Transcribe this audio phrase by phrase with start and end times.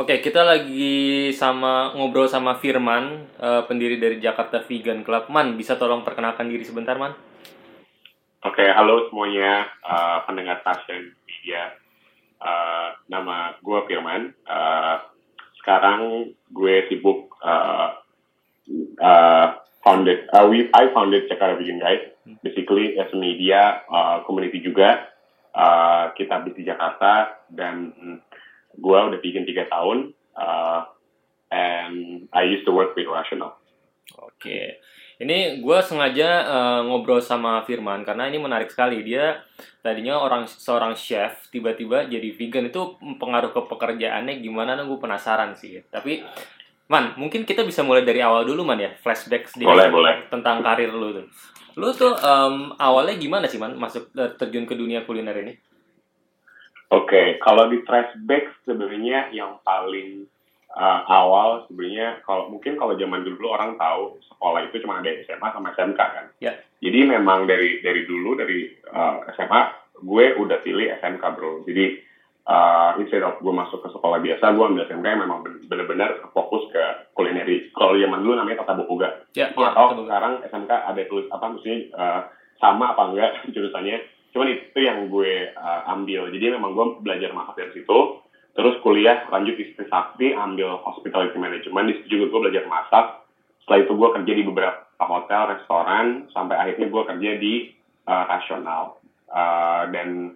[0.00, 5.28] Oke, kita lagi sama ngobrol sama Firman, uh, pendiri dari Jakarta Vegan Club.
[5.28, 7.12] Man, bisa tolong perkenalkan diri sebentar, Man?
[8.40, 11.76] Oke, halo semuanya uh, pendengar Passion Media.
[12.40, 14.32] Uh, nama gue Firman.
[14.48, 15.04] Uh,
[15.60, 18.00] sekarang gue sibuk uh,
[19.04, 19.46] uh,
[19.84, 22.16] founded, uh, we, I founded Jakarta Vegan Guide.
[22.40, 25.12] Basically, as a media uh, community juga.
[25.52, 27.92] Uh, kita di Jakarta dan
[28.76, 30.86] gue udah bikin tiga tahun uh,
[31.50, 33.58] and I used to work with Rational.
[34.20, 34.82] Oke,
[35.22, 39.06] ini gue sengaja uh, ngobrol sama Firman karena ini menarik sekali.
[39.06, 39.38] Dia
[39.82, 44.74] tadinya orang seorang chef, tiba-tiba jadi vegan itu pengaruh ke pekerjaannya gimana?
[44.74, 45.78] Nah, gue penasaran sih.
[45.86, 46.26] Tapi
[46.90, 50.14] Man, mungkin kita bisa mulai dari awal dulu man ya, flashback sedikit boleh, boleh.
[50.26, 51.26] tentang karir lu tuh.
[51.78, 55.54] Lu tuh um, awalnya gimana sih man masuk terjun ke dunia kuliner ini?
[56.90, 60.26] Oke, okay, kalau di flashback sebenarnya yang paling
[60.74, 65.48] uh, awal sebenarnya kalau mungkin kalau zaman dulu orang tahu sekolah itu cuma ada SMA
[65.54, 66.26] sama SMK kan.
[66.42, 66.58] Yeah.
[66.82, 69.60] Jadi memang dari dari dulu dari uh, SMA
[70.02, 71.62] gue udah pilih SMK bro.
[71.66, 72.00] Jadi
[72.50, 76.70] uh, instead of gue masuk ke sekolah biasa, gue ambil SMK yang memang benar-benar fokus
[76.74, 76.82] ke
[77.14, 77.70] kulineri.
[77.74, 79.30] Kalau zaman dulu namanya tata boga.
[79.38, 82.20] Yeah, yeah, Atau sekarang SMK ada tulis apa maksudnya uh,
[82.62, 86.30] sama apa enggak jurusannya cuman itu yang gue uh, ambil.
[86.30, 87.98] Jadi memang gue belajar masak dari situ
[88.50, 91.86] terus kuliah lanjut di Sakti ambil hospitality management.
[91.90, 93.06] Di situ juga gue belajar masak.
[93.62, 97.54] Setelah itu gue kerja di beberapa hotel restoran sampai akhirnya gue kerja di
[98.10, 98.98] uh, rasional.
[99.30, 100.34] Uh, dan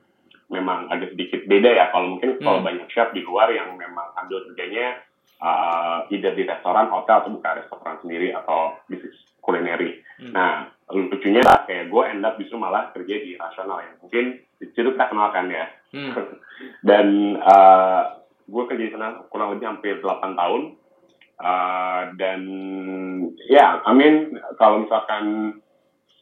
[0.54, 2.44] memang ada sedikit beda ya kalau mungkin hmm.
[2.46, 5.02] kalau banyak chef di luar yang memang ambil kerjanya
[5.42, 9.98] uh, either di restoran hotel atau buka restoran sendiri atau bisnis kulineri.
[10.20, 10.30] Hmm.
[10.30, 13.92] nah lucunya kayak gue end up justru malah kerja di rasional ya.
[14.04, 14.24] Mungkin
[14.60, 15.66] di situ kita kenalkan ya.
[15.94, 16.12] Hmm.
[16.88, 17.06] dan
[17.40, 20.62] uh, gue kerja di sana kurang lebih hampir 8 tahun.
[21.34, 22.40] Uh, dan
[23.50, 25.58] ya yeah, I mean kalau misalkan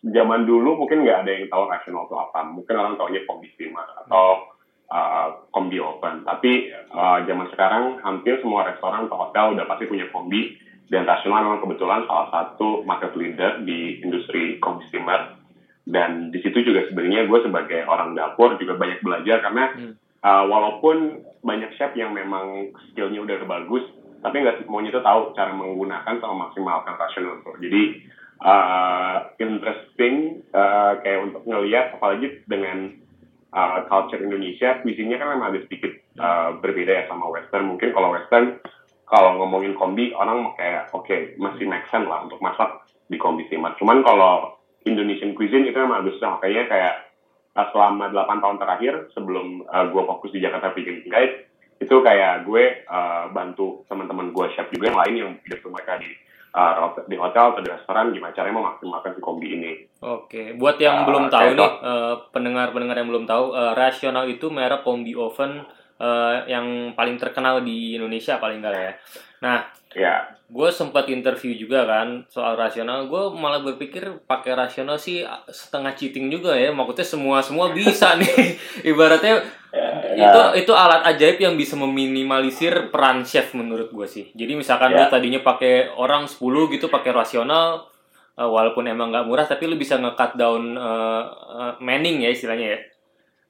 [0.00, 2.40] zaman dulu mungkin nggak ada yang tahu rasional itu apa.
[2.46, 4.52] Mungkin orang tahunya kombi steamer atau
[4.92, 10.06] uh, kombi oven tapi uh, zaman sekarang hampir semua restoran atau hotel udah pasti punya
[10.12, 10.54] kombi
[10.90, 15.38] dan Rasional memang kebetulan salah satu market leader di industri consumer.
[15.82, 19.92] Dan di situ juga sebenarnya gue sebagai orang dapur juga banyak belajar karena hmm.
[20.22, 23.82] uh, walaupun banyak chef yang memang skillnya udah bagus
[24.22, 27.82] tapi nggak semuanya itu tahu cara menggunakan sama maksimalkan rasional jadi
[28.42, 33.02] uh, interesting uh, kayak untuk ngelihat apalagi dengan
[33.54, 37.70] uh, culture Indonesia cuisine kan memang ada sedikit uh, berbeda ya sama Western.
[37.70, 38.58] Mungkin kalau Western
[39.12, 42.80] kalau ngomongin kombi orang kayak oke okay, masih make sense lah untuk masak
[43.12, 43.76] di kombi steamer.
[43.76, 44.56] Cuman kalau
[44.88, 46.40] Indonesian cuisine itu memang agak susah.
[46.40, 46.94] Makanya kayak
[47.52, 51.52] selama 8 tahun terakhir sebelum uh, gue fokus di Jakarta Vegan Guide
[51.84, 56.08] itu kayak gue uh, bantu teman-teman gue chef juga yang lain yang hidup mereka di
[56.56, 59.70] uh, di hotel atau di restoran gimana caranya memaksimalkan si kombi ini.
[60.00, 61.70] Oke, buat yang uh, belum tahu nih
[62.32, 65.68] pendengar-pendengar yang belum tahu, uh, Rasional itu merek kombi oven
[66.02, 68.92] uh, yang paling terkenal di Indonesia paling enggak ya.
[69.42, 69.58] Nah,
[69.94, 70.14] ya.
[70.52, 73.06] gue sempat interview juga kan soal rasional.
[73.06, 76.74] Gue malah berpikir pakai rasional sih setengah cheating juga ya.
[76.74, 78.58] Maksudnya semua semua bisa nih.
[78.82, 80.26] Ibaratnya ya, ya.
[80.28, 84.30] itu itu alat ajaib yang bisa meminimalisir peran chef menurut gue sih.
[84.34, 85.06] Jadi misalkan ya.
[85.06, 86.42] lu tadinya pakai orang 10
[86.74, 87.92] gitu pakai rasional
[88.36, 92.78] uh, walaupun emang nggak murah tapi lu bisa nge-cut down uh, uh, manning ya istilahnya
[92.78, 92.80] ya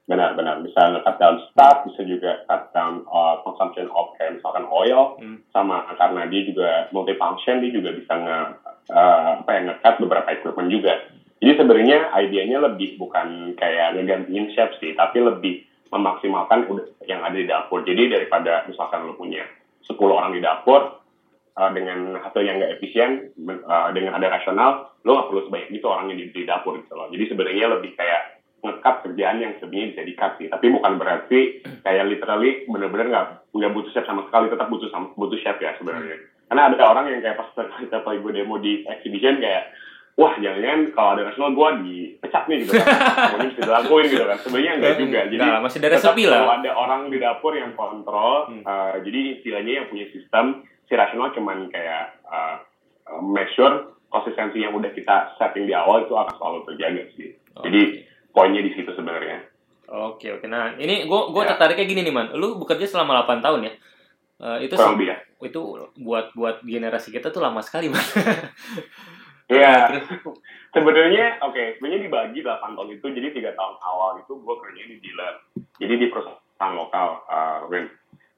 [0.03, 5.15] benar-benar bisa nge-cut down staff, bisa juga cut down uh, consumption of kayak misalkan oil,
[5.19, 5.39] hmm.
[5.55, 8.37] sama karena dia juga multifunction, dia juga bisa nge,
[8.91, 10.93] uh, apa ya, nge-cut beberapa equipment juga.
[11.39, 16.67] Jadi sebenarnya idenya lebih bukan kayak ngegantiin chef sih, tapi lebih memaksimalkan
[17.07, 17.83] yang ada di dapur.
[17.87, 19.43] Jadi daripada misalkan lo punya
[19.87, 20.99] 10 orang di dapur,
[21.55, 25.87] uh, dengan hasil yang nggak efisien, uh, dengan ada rasional, lo nggak perlu sebanyak itu
[25.87, 27.07] orangnya di, di dapur gitu loh.
[27.07, 28.32] Jadi sebenarnya lebih kayak
[28.63, 33.71] ngekat kerjaan yang sebenarnya bisa dikat sih tapi bukan berarti kayak literally bener-bener nggak nggak
[33.71, 36.17] butuh chef sama sekali tetap butuh sama butuh chef ya sebenarnya.
[36.49, 39.73] Karena ada orang yang kayak pas kita play gue demo di exhibition kayak
[40.13, 42.87] wah jangan-jangan kalau ada rasional gue dipecat nih gitu kan.
[43.37, 44.37] Mungkin bisa dilakuin gitu kan.
[44.41, 45.19] Sebenarnya enggak juga.
[45.29, 46.41] Jadi nah, masih ada resepi lah.
[46.49, 48.63] ada orang di dapur yang kontrol hmm.
[48.65, 52.57] uh, jadi istilahnya yang punya sistem si rasional cuman kayak uh,
[53.21, 57.29] make sure konsistensi yang udah kita setting di awal itu akan selalu terjaga sih.
[57.53, 57.69] Okay.
[57.69, 57.81] jadi
[58.33, 59.45] poinnya di situ sebenarnya.
[59.93, 60.49] Oke oke.
[60.49, 61.49] Nah ini gue gue ya.
[61.53, 62.33] tertarik kayak gini nih man.
[62.33, 63.73] Lu bekerja selama 8 tahun ya.
[64.43, 65.17] Uh, itu ya.
[65.39, 65.61] itu
[66.01, 68.03] buat buat generasi kita tuh lama sekali man.
[69.51, 70.01] Iya.
[70.75, 71.53] sebenarnya oke.
[71.53, 75.35] Okay, sebenarnya dibagi 8 tahun itu jadi tiga tahun awal itu gue kerja di dealer.
[75.77, 77.21] Jadi di perusahaan lokal.
[77.27, 77.67] Uh,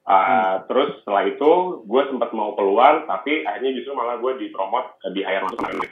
[0.06, 5.18] Uh, Terus setelah itu gue sempat mau keluar, tapi akhirnya justru malah gue dipromot di
[5.18, 5.82] hire langsung sama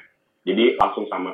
[0.47, 1.31] Jadi langsung sama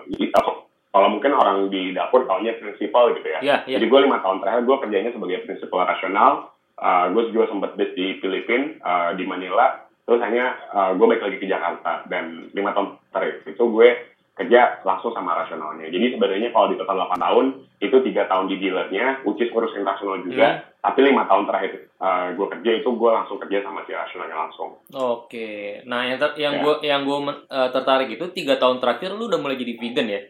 [0.91, 3.39] kalau mungkin orang di dapur taunya prinsipal gitu ya.
[3.41, 3.79] Iya, iya.
[3.79, 6.51] Jadi gue lima tahun terakhir gue kerjanya sebagai prinsipal rasional.
[6.81, 9.85] Uh, gue juga sempat base di Filipina, uh, di Manila.
[10.09, 12.03] Terus hanya uh, gue balik lagi ke Jakarta.
[12.11, 13.89] Dan lima tahun terakhir itu gue
[14.35, 15.93] kerja langsung sama rasionalnya.
[15.93, 17.47] Jadi sebenarnya kalau di total 8 tahun,
[17.79, 20.65] itu tiga tahun di dealernya, which is ngurusin rasional juga.
[20.81, 21.71] Tapi lima tahun terakhir
[22.01, 24.71] uh, gue kerja itu gue langsung kerja sama si rasionalnya langsung.
[24.91, 25.85] Oke.
[25.87, 26.63] Nah, yang ter- yang Ya.
[26.65, 30.21] gue yang gue tertarik itu tiga tahun terakhir lu udah mulai jadi vegan ya.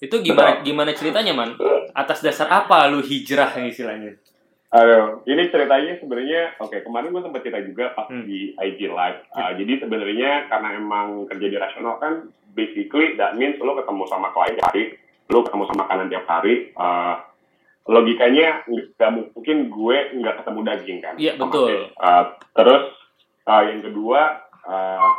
[0.00, 1.54] Itu gimana gimana ceritanya man?
[1.92, 4.16] Atas dasar apa lu hijrah istilahnya?
[4.70, 8.22] Aduh, ini ceritanya sebenarnya, oke kemarin gue sempat cerita juga pas Hmm.
[8.22, 9.26] di IG Live.
[9.34, 14.30] Uh, jadi sebenarnya karena emang kerja di rasional kan, basically that means lo ketemu sama
[14.30, 14.94] klien tiap hari,
[15.26, 16.70] lo ketemu sama makanan tiap hari.
[16.78, 17.18] Uh,
[17.90, 21.14] logikanya nggak mungkin gue nggak ketemu daging kan.
[21.18, 21.90] Iya, betul.
[21.98, 22.24] Uh,
[22.54, 22.94] terus
[23.50, 24.20] uh, yang kedua,
[24.70, 25.10] uh,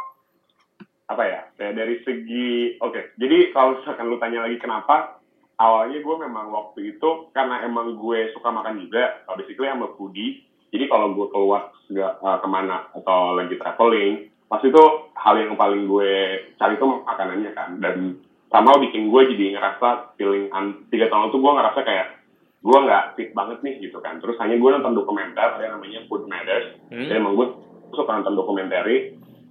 [1.11, 1.41] apa ya?
[1.59, 3.15] Dari segi, oke.
[3.19, 5.21] Jadi kalau misalkan lu tanya lagi kenapa,
[5.59, 9.93] awalnya gue memang waktu itu karena emang gue suka makan juga, uh, basically I'm a
[9.93, 10.47] foodie.
[10.71, 15.53] Jadi kalau gue keluar segala, uh, ke mana atau lagi traveling, pasti itu hal yang
[15.59, 16.11] paling gue
[16.57, 17.69] cari itu makanannya kan.
[17.77, 22.07] Dan sama bikin gue jadi ngerasa feeling un- tiga tahun itu gue ngerasa kayak
[22.61, 24.19] gue nggak fit banget nih gitu kan.
[24.23, 26.79] Terus hanya gue nonton dokumenter ada yang namanya Food Matters.
[26.89, 27.07] Hmm?
[27.07, 27.47] Dan emang gue
[27.91, 28.83] suka nonton dokumenter.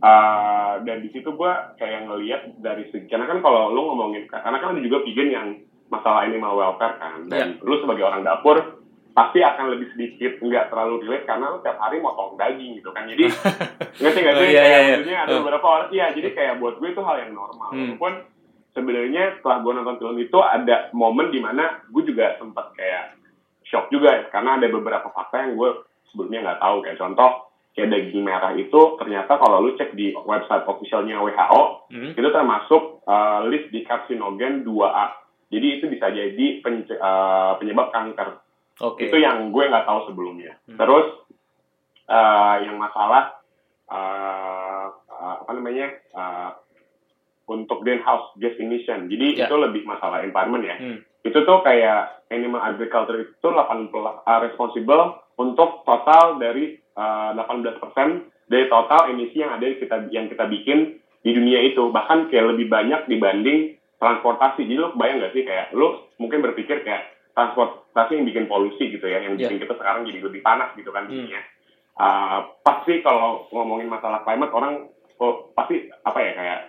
[0.01, 4.57] Uh, dan di situ gue kayak ngeliat dari segi karena kan kalau lu ngomongin karena
[4.57, 5.49] kan ada juga vegan yang
[5.93, 8.81] masalah animal welfare kan dan lu sebagai orang dapur
[9.11, 13.11] pasti akan lebih sedikit nggak terlalu relate karena lu tiap hari motong daging gitu kan.
[13.11, 13.27] Jadi
[14.01, 14.47] ngerti nggak sih?
[14.47, 14.95] Oh, iya, kayak iya, iya.
[14.97, 17.69] maksudnya ada beberapa orang iya jadi kayak buat gue itu hal yang normal.
[17.75, 17.77] Hmm.
[17.99, 18.13] walaupun
[18.71, 23.19] sebenarnya setelah gue nonton film itu ada momen di mana gue juga sempat kayak
[23.67, 25.71] shock juga ya karena ada beberapa fakta yang gue
[26.15, 26.77] sebelumnya nggak tahu.
[26.87, 27.31] Kayak contoh
[27.71, 32.15] kayak daging merah itu ternyata kalau lu cek di website officialnya WHO Hmm?
[32.15, 35.07] itu termasuk uh, list di karsinogen 2A
[35.51, 38.39] jadi itu bisa jadi pence- uh, penyebab kanker
[38.81, 39.05] Oke.
[39.05, 40.57] itu yang gue nggak tahu sebelumnya.
[40.65, 40.79] Hmm.
[40.79, 41.07] Terus
[42.07, 43.43] uh, yang masalah
[43.91, 46.51] uh, uh, apa namanya uh,
[47.45, 49.11] untuk greenhouse gas emission.
[49.11, 49.51] Jadi Ya.
[49.51, 50.77] itu lebih masalah environment ya.
[50.79, 50.99] Hmm.
[51.21, 55.03] Itu tuh kayak animal agriculture itu 80 uh, responsible
[55.37, 57.79] untuk total dari uh, 18%
[58.47, 61.91] dari total emisi yang ada di kita yang kita bikin di dunia itu.
[61.91, 64.65] Bahkan kayak lebih banyak dibanding transportasi.
[64.65, 69.07] Jadi lo bayang nggak sih kayak lo mungkin berpikir kayak transportasi yang bikin polusi gitu
[69.07, 69.47] ya, yang Ya.
[69.47, 71.25] bikin kita sekarang jadi lebih panas gitu kan Hmm.
[71.25, 71.41] dunia.
[72.01, 74.89] Uh, pasti kalau ngomongin masalah climate orang
[75.21, 76.61] oh, pasti apa ya kayak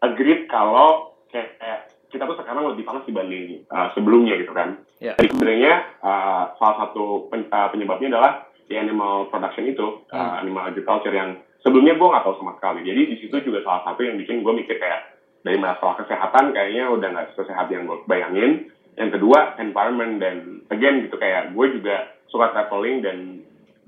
[0.00, 1.80] agreed kalau kayak, kayak
[2.10, 4.80] kita tuh sekarang lebih panas dibanding uh, sebelumnya gitu kan.
[4.98, 5.14] Ya.
[5.14, 8.32] Jadi sebenarnya uh, salah satu pen- uh, penyebabnya adalah
[8.70, 10.46] di animal production itu, uh, Hmm.
[10.46, 12.86] animal agriculture yang sebelumnya gue nggak tahu sama sekali.
[12.86, 16.86] Jadi di situ juga salah satu yang bikin gue mikir kayak dari masalah kesehatan kayaknya
[16.86, 18.70] udah nggak sesehat yang gue bayangin.
[18.94, 20.36] Yang kedua environment dan
[20.70, 23.16] again gitu kayak gue juga suka traveling dan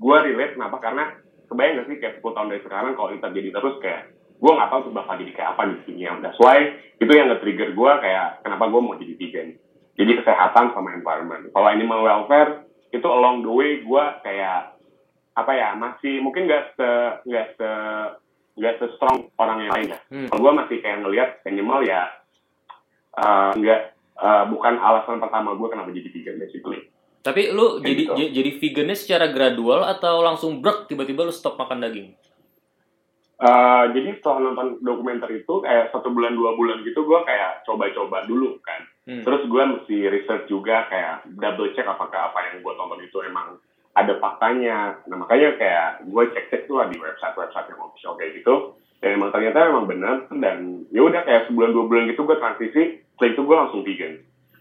[0.03, 1.15] gue relate kenapa karena
[1.47, 4.01] kebayang gak sih kayak 10 tahun dari sekarang kalau ini terjadi terus kayak
[4.41, 6.57] gue nggak tahu tuh bakal jadi kayak apa di dunia that's why
[6.99, 9.49] itu yang nge-trigger gue kayak kenapa gue mau jadi vegan
[9.95, 14.72] jadi kesehatan sama environment kalau animal welfare itu along the way gue kayak
[15.33, 16.89] apa ya masih mungkin nggak se
[17.23, 17.69] nggak se
[18.53, 20.27] nggak se strong orang yang lain ya Hmm.
[20.27, 22.05] kalau gue masih kayak ngelihat animal ya
[23.15, 23.81] eh, nggak
[24.15, 26.81] eh, bukan alasan pertama gue kenapa jadi vegan basically
[27.21, 28.13] Tapi lu Kayak jadi gitu.
[28.13, 32.11] j- jadi vegannya secara gradual atau langsung brek tiba-tiba lu stop makan daging?
[33.35, 38.23] Eh, jadi setelah nonton dokumenter itu kayak satu bulan dua bulan gitu gue kayak coba-coba
[38.23, 39.19] dulu kan Hmm.
[39.19, 43.59] terus gue mesti research juga kayak double check apakah apa yang gue tonton itu emang
[43.93, 48.13] ada faktanya nah makanya kayak gue cek cek tuh lah di website website yang official
[48.15, 48.53] kayak gitu
[48.99, 50.57] dan emang ternyata emang benar dan
[50.89, 52.83] ya udah kayak sebulan dua bulan gitu gue transisi
[53.13, 54.13] setelah itu gue langsung vegan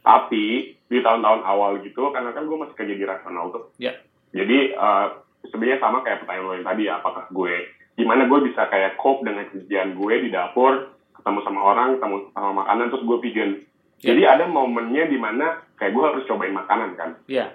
[0.02, 0.44] tapi
[0.82, 3.94] di tahun-tahun awal gitu karena kan gue masih kerja di rasional tuh Ya.
[4.30, 5.06] jadi eh,
[5.44, 7.54] sebenarnya sama kayak pertanyaan lo yang tadi ya apakah gue
[7.92, 12.50] gimana gue bisa kayak cope dengan kerjaan gue di dapur ketemu sama orang ketemu sama
[12.58, 13.52] makanan terus gue vegan
[14.02, 14.10] Ya.
[14.10, 17.54] jadi ada momennya di mana kayak gue harus cobain makanan kan Iya.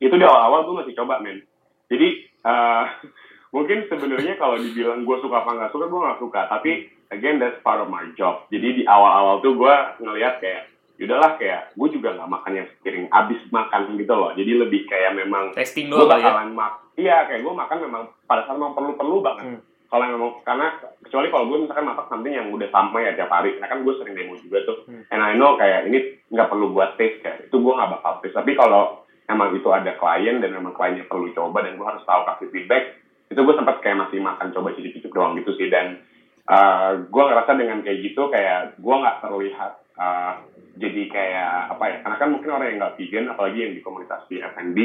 [0.00, 1.44] Itu di awal-awal gue masih coba men.
[1.92, 2.84] Jadi eh,
[3.54, 6.40] mungkin sebenarnya kalau dibilang gue suka apa nggak suka gue nggak suka.
[6.48, 6.70] Tapi
[7.12, 8.48] again that's part of my job.
[8.48, 13.08] Jadi di awal-awal tuh gue ngelihat kayak yaudahlah kayak gue juga nggak makan yang sepiring
[13.08, 14.30] abis makan gitu loh.
[14.36, 16.04] Jadi lebih kayak memang Testing ya.
[16.04, 19.46] bakalan mak iya kayak gue makan memang pada saat memang perlu-perlu banget.
[19.48, 19.60] Hmm.
[19.90, 20.70] kalau memang karena
[21.02, 23.58] kecuali kalau gue misalkan masak something yang udah sama ya tiap hari.
[23.58, 24.86] Karena kan gue sering demo juga tuh.
[24.86, 25.02] Hmm.
[25.10, 28.38] and I know kayak ini nggak perlu buat taste kayak itu gue nggak bakal taste.
[28.38, 32.22] Tapi kalau emang itu ada klien dan memang kliennya perlu coba dan gue harus tahu
[32.26, 32.98] kasih feedback.
[33.30, 36.02] Itu gue sempat kayak masih makan coba cicip-cicip doang gitu sih dan
[36.50, 40.32] uh, gue ngerasa dengan kayak gitu kayak gue nggak terlihat uh,
[40.80, 44.22] jadi kayak apa ya karena kan mungkin orang yang nggak vegan apalagi yang di komunitas
[44.26, 44.78] di F&B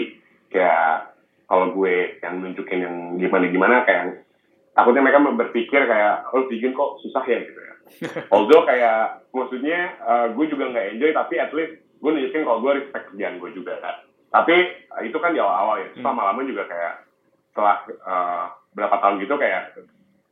[0.53, 4.25] kayak kalau gue yang nunjukin yang gimana gimana kayak
[4.77, 7.39] takutnya mereka berpikir kayak oh vegan kok susah ya?
[7.41, 7.73] Gitu ya.
[8.33, 12.71] Although kayak maksudnya uh, gue juga nggak enjoy tapi at least gue nunjukin kalau gue
[12.81, 13.95] respect kerjaan gue juga kan
[14.29, 14.55] tapi
[14.91, 15.87] uh, itu kan di awal-awal ya.
[15.93, 16.93] Terus lama-lama juga kayak
[17.51, 19.79] setelah uh, berapa tahun gitu kayak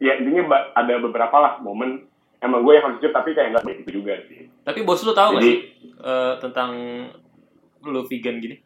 [0.03, 2.03] ya intinya ada beberapa lah momen
[2.43, 4.51] emang gue yang harus tapi kayak nggak begitu juga sih.
[4.67, 5.57] Tapi bos lu tahu Jadi, gak sih
[6.03, 6.71] uh, tentang
[7.88, 8.59] lu vegan gini?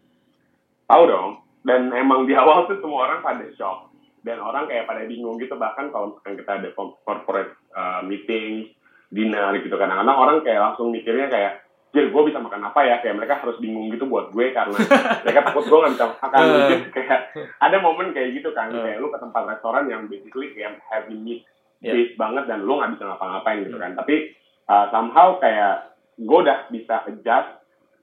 [0.90, 1.32] Tahu dong.
[1.62, 3.92] Dan emang di awal tuh semua orang pada shock.
[4.24, 5.54] Dan orang kayak pada bingung gitu.
[5.54, 6.70] Bahkan kalau misalkan kita ada
[7.06, 8.72] corporate uh, meeting
[9.12, 9.76] dinner gitu.
[9.76, 12.96] Kadang-kadang orang kayak langsung mikirnya kayak Jir, gue bisa makan apa ya?
[13.00, 14.76] Kayak mereka harus bingung gitu buat gue karena
[15.24, 16.42] mereka takut gue gak bisa makan.
[16.44, 16.80] Uh.
[16.92, 17.20] kayak
[17.64, 18.84] ada momen kayak gitu kan, uh.
[18.84, 21.42] kayak lu ke tempat restoran yang basically kayak heavy meat
[21.80, 21.96] yeah.
[22.20, 23.96] banget dan lu gak bisa ngapa-ngapain gitu kan.
[23.96, 24.36] Tapi
[24.68, 27.50] uh, somehow kayak gue udah bisa adjust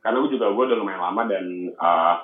[0.05, 1.45] karena gue juga gue udah lumayan lama dan
[1.81, 2.14] uh,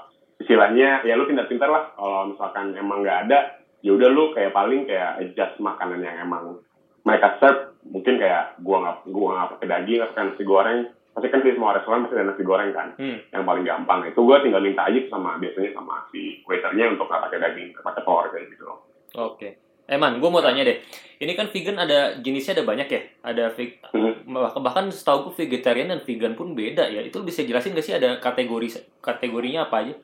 [0.41, 4.85] istilahnya ya lu pintar-pintar lah kalau misalkan emang nggak ada ya udah lu kayak paling
[4.85, 6.61] kayak adjust makanan yang emang
[7.05, 11.43] mereka serve mungkin kayak gua nggak gua nggak pakai daging atau nasi goreng pasti kan
[11.43, 13.19] di semua restoran pasti ada nasi goreng kan hmm.
[13.35, 17.23] yang paling gampang itu gua tinggal minta aja sama biasanya sama si waiternya untuk nggak
[17.27, 18.79] pakai daging pakai telur kayak gitu loh
[19.19, 19.53] oke okay.
[19.91, 20.79] Eman, gue mau tanya deh.
[21.19, 23.03] Ini kan vegan ada jenisnya ada banyak ya.
[23.27, 24.31] Ada veg, hmm.
[24.63, 27.03] bahkan setahu gue vegetarian dan vegan pun beda ya.
[27.03, 29.95] Itu bisa jelasin gak sih ada kategori kategorinya apa aja?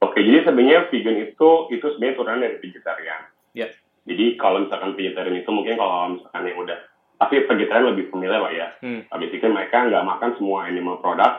[0.00, 3.20] Oke, jadi sebenarnya vegan itu itu sebenarnya turunan dari vegetarian.
[3.52, 3.76] Yeah.
[4.08, 6.78] Jadi kalau misalkan vegetarian itu mungkin kalau misalkan yang udah,
[7.16, 8.68] tapi vegetarian lebih familiar lah ya.
[8.84, 9.08] Hmm.
[9.16, 11.34] Basically mereka nggak makan semua animal product,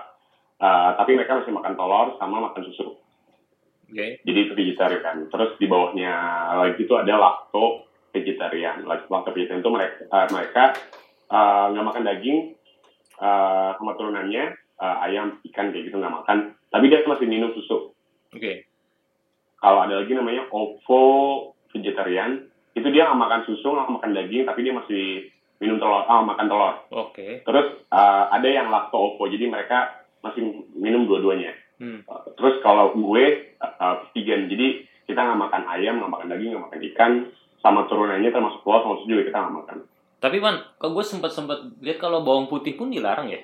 [0.58, 2.98] uh, tapi mereka masih makan telur sama makan susu.
[3.88, 4.20] Okay.
[4.26, 5.18] Jadi itu vegetarian kan.
[5.32, 6.12] Terus di bawahnya
[6.60, 8.84] lagi itu ada lacto vegetarian.
[8.84, 10.64] Lacto vegetarian itu mereka uh, mereka
[11.72, 12.40] nggak uh, makan daging
[13.22, 16.58] uh, sama turunannya uh, ayam, ikan kayak gitu nggak makan.
[16.74, 17.94] Tapi dia masih minum susu.
[18.34, 18.42] Oke.
[18.42, 18.56] Okay.
[19.58, 21.02] Kalau ada lagi namanya ovo
[21.74, 22.46] vegetarian,
[22.78, 26.48] itu dia nggak makan susu, nggak makan daging, tapi dia masih minum telur, ah makan
[26.50, 26.74] telur.
[26.90, 27.14] Oke.
[27.14, 27.32] Okay.
[27.42, 31.54] Terus uh, ada yang lacto ovo, jadi mereka masih minum dua-duanya.
[31.78, 32.02] Hmm.
[32.06, 36.66] Uh, terus kalau gue uh, vegan, jadi kita nggak makan ayam, nggak makan daging, nggak
[36.70, 37.12] makan ikan,
[37.62, 39.78] sama turunannya termasuk telur, sama juga kita nggak makan.
[40.18, 43.42] Tapi man, kok gue sempat sempat lihat kalau bawang putih pun dilarang ya?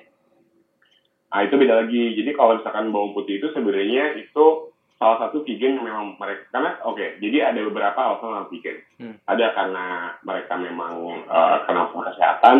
[1.30, 2.14] Ah itu beda lagi.
[2.14, 6.70] Jadi kalau misalkan bawang putih itu sebenarnya itu salah satu vegan yang memang mereka karena
[6.86, 9.16] oke okay, jadi ada beberapa alasan orang vegan hmm.
[9.26, 9.86] ada karena
[10.22, 10.92] mereka memang
[11.26, 12.56] uh, karena kesehatan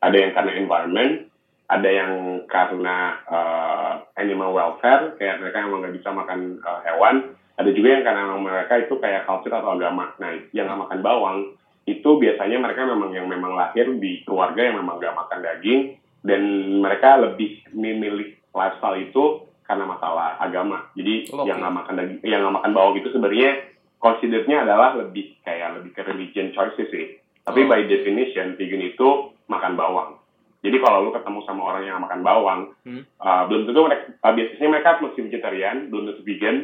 [0.00, 1.12] ada yang karena environment
[1.66, 2.12] ada yang
[2.46, 8.04] karena uh, animal welfare kayak mereka emang nggak bisa makan uh, hewan ada juga yang
[8.04, 11.38] karena memang mereka itu kayak culture atau agama nah yang nggak makan bawang
[11.86, 15.80] itu biasanya mereka memang yang memang lahir di keluarga yang memang nggak makan daging
[16.26, 16.42] dan
[16.82, 20.86] mereka lebih memilih lifestyle itu karena masalah agama.
[20.94, 21.46] Jadi okay.
[21.50, 23.50] yang nggak makan daging, yang nggak makan bawang itu sebenarnya
[23.98, 27.18] considernya adalah lebih kayak lebih ke religion choices sih.
[27.42, 27.68] Tapi oh.
[27.68, 29.08] by definition vegan itu
[29.50, 30.10] makan bawang.
[30.66, 33.02] Jadi kalau lu ketemu sama orang yang makan bawang, hmm.
[33.22, 36.56] uh, belum tentu mereka uh, biasanya mereka masih vegetarian, belum tentu vegan.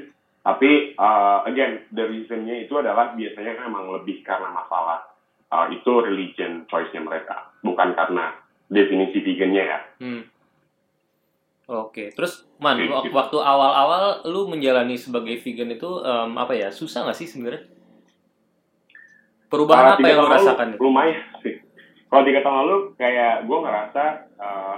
[0.42, 5.06] Tapi uh, again, the reasonnya itu adalah biasanya memang lebih karena masalah
[5.54, 8.35] uh, itu religion choice-nya mereka, bukan karena
[8.66, 9.78] definisi vegannya ya.
[10.02, 10.23] Hmm.
[11.73, 17.09] Oke, terus man Oke, waktu awal-awal lu menjalani sebagai vegan itu um, apa ya susah
[17.09, 17.64] nggak sih sebenarnya?
[19.49, 20.69] Perubahan uh, apa yang lu rasakan?
[20.76, 21.64] Lumayan sih.
[22.12, 24.05] Kalau tiga tahun lalu kayak gue ngerasa
[24.37, 24.76] uh,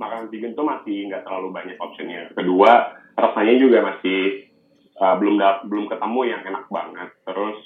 [0.00, 2.32] makanan vegan tuh masih nggak terlalu banyak optionnya.
[2.32, 4.48] Kedua rasanya juga masih
[4.96, 5.36] uh, belum
[5.68, 7.10] belum ketemu yang enak banget.
[7.28, 7.58] Terus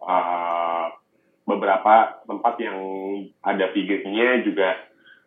[0.00, 0.88] uh,
[1.44, 2.78] beberapa tempat yang
[3.44, 4.72] ada vegannya juga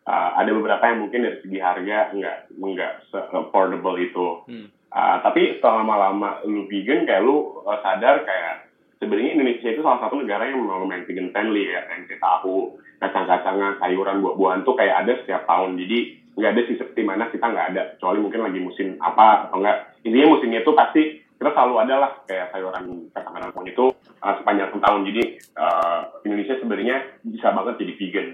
[0.10, 4.28] uh, ada beberapa yang mungkin dari segi harga nggak nggak affordable itu.
[4.50, 4.68] Hmm.
[4.90, 10.02] Uh, tapi setelah lama-lama lu vegan kayak lu uh, sadar kayak sebenarnya Indonesia itu salah
[10.02, 14.74] satu negara yang memang lumayan vegan friendly ya yang kita tahu kacang-kacangan sayuran buah-buahan tuh
[14.74, 15.98] kayak ada setiap tahun jadi
[16.36, 19.78] nggak ada sih seperti mana kita nggak ada kecuali mungkin lagi musim apa atau enggak
[20.02, 21.02] intinya musimnya itu pasti
[21.40, 22.86] kita selalu ada lah kayak sayuran
[23.16, 23.86] kacang-kacangan itu
[24.26, 25.24] uh, sepanjang tahun jadi
[25.56, 28.28] uh, Indonesia sebenarnya bisa banget jadi vegan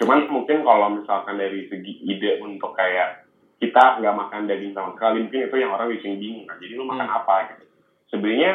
[0.00, 3.24] Cuman mungkin kalau misalkan dari segi ide untuk kayak
[3.62, 6.58] kita nggak makan daging sama sekali, mungkin itu yang orang bikin bingung kan.
[6.58, 7.18] Jadi lu makan hmm.
[7.22, 7.64] apa gitu.
[8.10, 8.52] Sebenarnya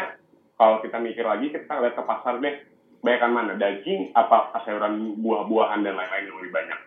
[0.60, 2.56] kalau kita mikir lagi, kita lihat ke pasar deh,
[3.00, 6.80] bayangkan mana daging, apa sayuran buah-buahan dan lain-lain yang lebih banyak.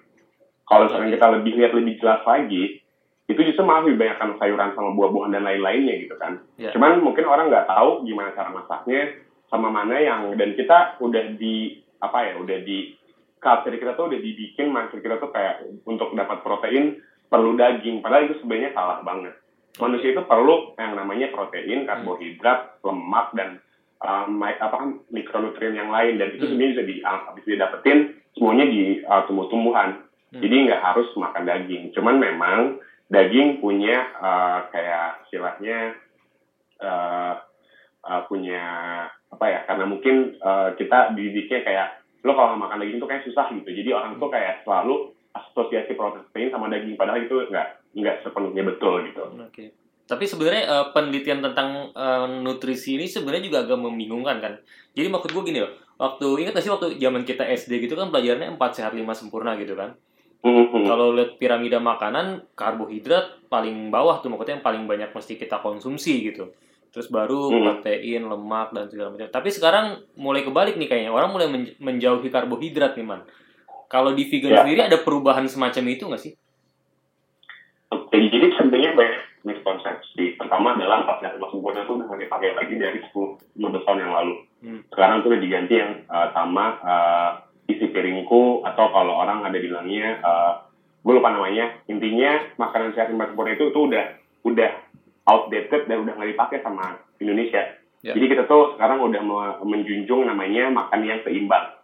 [0.69, 2.85] Kalau misalkan kita lebih lihat lebih jelas lagi,
[3.33, 6.45] itu justru malah lebih banyak sayuran sama buah-buahan dan lain-lainnya gitu kan.
[6.61, 6.77] Yeah.
[6.77, 9.17] Cuman mungkin orang nggak tahu gimana cara masaknya,
[9.49, 12.97] sama mana yang dan kita udah di apa ya udah di
[13.43, 17.99] culture kita tuh udah dibikin mindset kita tuh kayak untuk dapat protein perlu daging.
[18.01, 19.35] Padahal itu sebenarnya salah banget.
[19.83, 23.59] Manusia itu perlu yang namanya protein karbohidrat lemak dan
[23.99, 24.79] um, apa
[25.11, 26.23] mikronutrien yang lain.
[26.23, 26.55] Dan itu Hmm.
[26.55, 26.95] sebenarnya bisa di
[27.43, 27.99] bisa didapetin
[28.39, 30.09] semuanya di uh, tumbuh-tumbuhan.
[30.33, 30.41] Hmm.
[30.41, 31.93] jadi nggak harus makan daging.
[31.93, 32.81] Cuman memang
[33.13, 35.93] daging punya uh, kayak istilahnya
[36.81, 37.37] uh,
[38.01, 38.65] uh, punya
[39.33, 41.89] apa ya karena mungkin uh, kita dididiknya kayak
[42.23, 46.49] lo kalau makan daging itu kayak susah gitu jadi orang tuh kayak selalu asosiasi protein
[46.51, 49.83] sama daging padahal itu nggak nggak sepenuhnya betul gitu Oke.
[50.03, 54.55] Tapi sebenarnya eh, penelitian tentang eh, nutrisi ini sebenarnya juga agak membingungkan kan.
[54.93, 55.73] Jadi maksud gue gini loh.
[55.97, 59.55] Waktu ingat gak sih waktu zaman kita SD gitu kan pelajarannya 4 sehat 5 sempurna
[59.57, 59.95] gitu kan.
[60.43, 60.85] Mhm.
[60.91, 66.27] Kalau lihat piramida makanan, karbohidrat paling bawah tuh maksudnya yang paling banyak mesti kita konsumsi
[66.27, 66.51] gitu.
[66.93, 67.65] Terus baru Hmm.
[67.65, 69.25] protein, lemak dan segala macam.
[69.27, 73.25] Tapi sekarang mulai kebalik nih kayaknya orang mulai menj- menjauhi karbohidrat nih man.
[73.89, 74.61] Kalau di vegan Ya.
[74.61, 76.33] sendiri ada perubahan semacam itu nggak sih?
[77.93, 80.37] Oke, jadi sebenarnya banyak miskonsepsi.
[80.37, 84.35] Pertama adalah lima sempurna itu udah nggak dipakai lagi dari 10 15 tahun yang lalu.
[84.63, 84.81] Hmm.
[84.89, 87.31] Sekarang tuh udah diganti yang uh, sama uh,
[87.69, 90.53] isi piringku atau kalau orang ada bilangnya uh,
[91.03, 91.73] gue lupa namanya.
[91.89, 94.05] Intinya makanan sehat sempurna itu tuh udah
[94.43, 94.71] udah
[95.25, 97.79] outdated dan udah nggak dipakai sama Indonesia.
[98.03, 98.19] Ya.
[98.19, 101.79] Jadi kita tuh sekarang udah me- menjunjung namanya makan yang seimbang.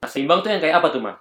[0.00, 1.16] Nah, seimbang tuh yang kayak apa tuh man?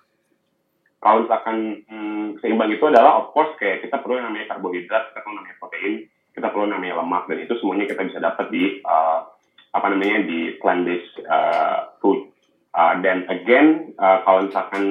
[1.00, 5.20] kalau misalkan hmm, seimbang itu adalah of course kayak kita perlu yang namanya karbohidrat, kita
[5.20, 5.94] perlu namanya protein,
[6.32, 9.28] kita perlu namanya lemak dan itu semuanya kita bisa dapat di uh,
[9.76, 12.32] apa namanya di plant based uh, food.
[12.72, 14.84] Uh, dan again uh, kalau misalkan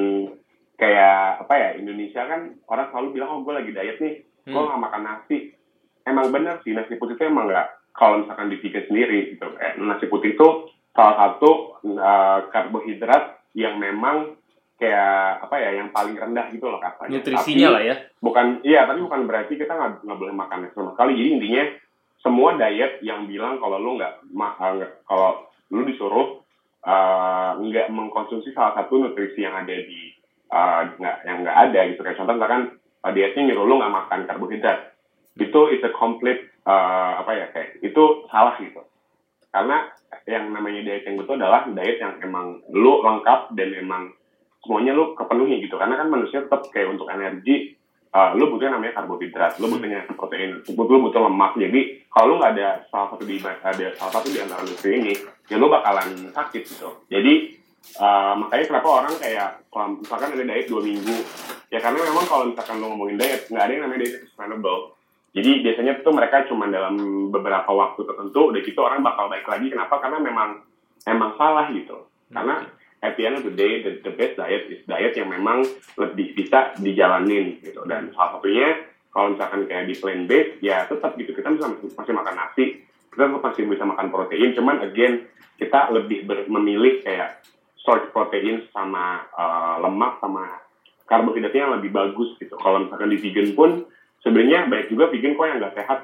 [0.76, 4.68] kayak apa ya Indonesia kan orang selalu bilang oh gue lagi diet nih, gue Hmm.
[4.68, 5.56] nggak makan nasi.
[6.02, 9.46] Emang bener sih nasi putih itu emang nggak kalau misalkan di vegan sendiri gitu.
[9.60, 14.36] Eh, nasi putih itu salah satu uh, karbohidrat yang memang
[14.80, 17.22] kayak apa ya yang paling rendah gitu loh katanya.
[17.22, 17.94] Nutrisinya Tapi lah ya.
[18.18, 21.14] Bukan iya tapi bukan berarti kita nggak boleh makan sama sekali.
[21.16, 21.64] Jadi intinya
[22.22, 26.42] semua diet yang bilang kalau lu nggak ma- uh, nggak- kalau lu disuruh
[26.86, 30.14] uh, nggak mengkonsumsi salah satu nutrisi yang ada di
[30.50, 32.62] uh, nggak yang nggak ada gitu kayak contoh misalkan
[33.02, 34.91] uh, dietnya nyuruh lu nggak makan karbohidrat
[35.38, 38.82] itu it's a complete uh, apa ya kayak itu salah gitu.
[39.52, 39.88] Karena
[40.24, 44.02] yang namanya diet yang betul adalah diet yang emang lu lengkap dan emang
[44.64, 45.76] semuanya lu kepenuhi gitu.
[45.76, 47.76] Karena kan manusia tetap kayak untuk energi
[48.12, 51.52] uh, lu butuh namanya karbohidrat lu butuhnya protein lu butuh, lu butuh lemak.
[51.56, 51.80] Jadi
[52.12, 55.14] kalau lu nggak ada salah satu di ada salah satu di antara nutri ini
[55.48, 56.88] ya lu bakalan sakit gitu.
[57.08, 57.56] Jadi
[57.98, 61.16] uh, makanya kenapa orang kayak kalau misalkan ada diet dua minggu
[61.72, 65.01] ya karena memang kalau misalkan lu ngomongin diet nggak ada yang namanya diet sustainable
[65.32, 67.00] jadi biasanya tuh mereka cuma dalam
[67.32, 69.72] beberapa waktu tertentu udah gitu orang bakal baik lagi.
[69.72, 69.96] Kenapa?
[69.96, 70.60] Karena memang
[71.08, 72.04] emang salah gitu.
[72.28, 72.68] Karena
[73.00, 75.64] at the end of the day the, the best diet is diet yang memang
[75.96, 77.80] lebih bisa dijalanin gitu.
[77.88, 81.32] Dan salah satunya kalau misalkan kayak di plant based ya tetap gitu.
[81.32, 81.66] Kita bisa
[81.96, 82.64] masih makan nasi
[83.12, 84.52] kita tetap masih bisa makan protein.
[84.52, 85.24] Cuman again
[85.56, 87.40] kita lebih ber- memilih kayak
[87.80, 90.60] source protein sama uh, lemak sama
[91.08, 92.52] karbohidratnya yang lebih bagus gitu.
[92.60, 93.70] Kalau misalkan di vegan pun
[94.22, 95.98] sebenarnya banyak juga vegan kok yang nggak sehat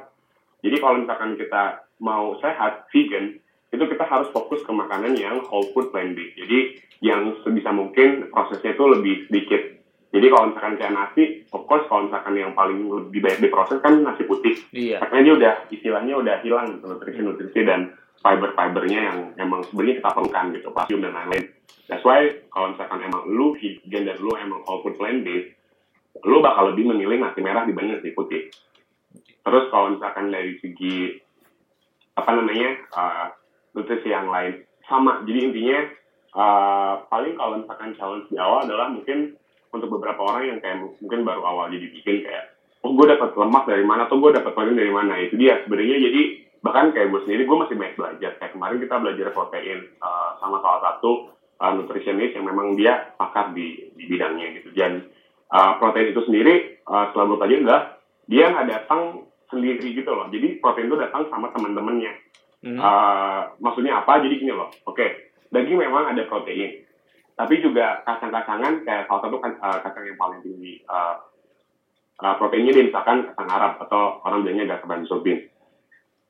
[0.59, 1.63] jadi kalau misalkan kita
[1.99, 6.59] mau sehat vegan itu kita harus fokus ke makanan yang whole food plant based jadi
[6.99, 9.63] yang sebisa mungkin prosesnya itu lebih sedikit
[10.09, 14.01] jadi kalau misalkan kayak nasi of course kalau misalkan yang paling lebih banyak diproses kan
[14.01, 15.05] nasi putih Iya.
[15.05, 20.45] karena dia udah istilahnya udah hilang gitu, nutrisi-nutrisi dan fiber-fibernya yang emang sebenarnya kita perlukan
[20.51, 21.45] gitu, kalsium dan lain-lain.
[21.87, 25.55] That's why kalau misalkan emang lu vegan dan lu emang whole food plant based,
[26.25, 28.51] lu bakal lebih memilih nasi merah dibanding nasi putih.
[29.43, 31.15] Terus kalau misalkan dari segi
[32.19, 33.27] apa namanya uh,
[33.79, 34.67] nutrisi yang lain.
[34.89, 35.79] Sama, jadi intinya
[36.35, 39.37] uh, paling kalau misalkan challenge di awal adalah mungkin
[39.71, 43.69] untuk beberapa orang yang kayak mungkin baru awal jadi bikin kayak oh gue dapat lemak
[43.69, 45.19] dari mana atau gue dapat protein dari mana?
[45.21, 45.99] Itu dia sebenarnya.
[46.09, 46.23] Jadi
[46.65, 48.31] bahkan kayak gue sendiri gue masih banyak belajar.
[48.41, 51.11] Kayak kemarin kita belajar protein uh, sama salah satu
[51.61, 54.73] uh, nutritionist yang memang dia pakar di, di bidangnya gitu.
[54.73, 55.07] Dan
[55.53, 57.83] uh, protein itu sendiri uh, setelah gue pelajari adalah
[58.29, 59.03] dia nggak datang
[59.49, 62.75] sendiri gitu loh jadi protein itu datang sama teman-temannya Hmm.
[62.75, 64.19] Uh, maksudnya apa?
[64.19, 64.71] Jadi gini loh.
[64.91, 66.83] Oke, daging memang ada protein,
[67.39, 71.23] tapi juga kacang-kacangan kayak salah satu kan, uh, kacang yang paling tinggi uh,
[72.19, 75.47] uh, proteinnya dia misalkan kacang Arab atau orang bilangnya gak sobin.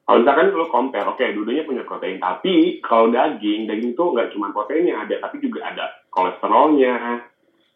[0.08, 4.56] Kalau misalkan lu compare, oke, dua-duanya punya protein, tapi kalau daging, daging itu nggak cuma
[4.56, 7.24] protein yang ada, tapi juga ada kolesterolnya,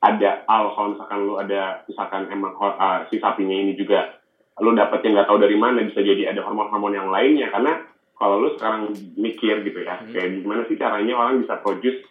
[0.02, 4.10] ada al, kalau misalkan lu ada, misalkan emang uh, si sapinya ini juga
[4.58, 7.86] lu dapetnya nggak tahu dari mana, bisa jadi ada hormon-hormon yang lainnya, karena
[8.18, 10.10] kalau lu sekarang mikir gitu ya, Hmm.
[10.10, 12.02] kayak gimana sih caranya orang bisa produce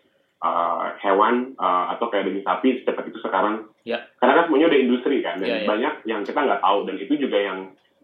[0.41, 3.67] uh, hewan uh, atau kayak daging sapi secepat itu sekarang?
[3.83, 3.99] Ya.
[4.17, 5.67] Karena kan semuanya udah industri kan, dan Ya, ya.
[5.67, 7.57] banyak yang kita nggak tahu dan itu juga yang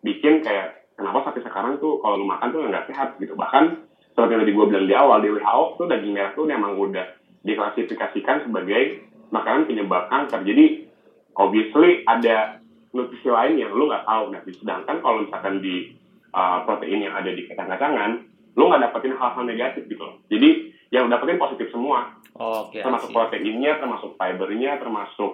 [0.04, 3.34] bikin kayak kenapa sapi sekarang tuh kalau lu makan tuh nggak sehat gitu.
[3.34, 3.64] Bahkan
[4.14, 7.06] seperti yang tadi gue bilang di awal di WHO tuh daging merah tuh memang udah
[7.42, 10.44] diklasifikasikan sebagai makanan penyebab kanker.
[10.44, 10.88] Jadi
[11.38, 12.60] obviously ada
[12.96, 14.34] nutrisi lain yang lu nggak tahu.
[14.34, 15.94] Nah, sedangkan kalau misalkan di
[16.34, 18.26] uh, protein yang ada di kacang-kacangan,
[18.58, 20.18] lu nggak dapetin hal-hal negatif gitu loh.
[20.32, 23.16] Jadi yang lu dapetin positif semua, Oke, termasuk I see.
[23.16, 25.32] proteinnya, termasuk fibernya, termasuk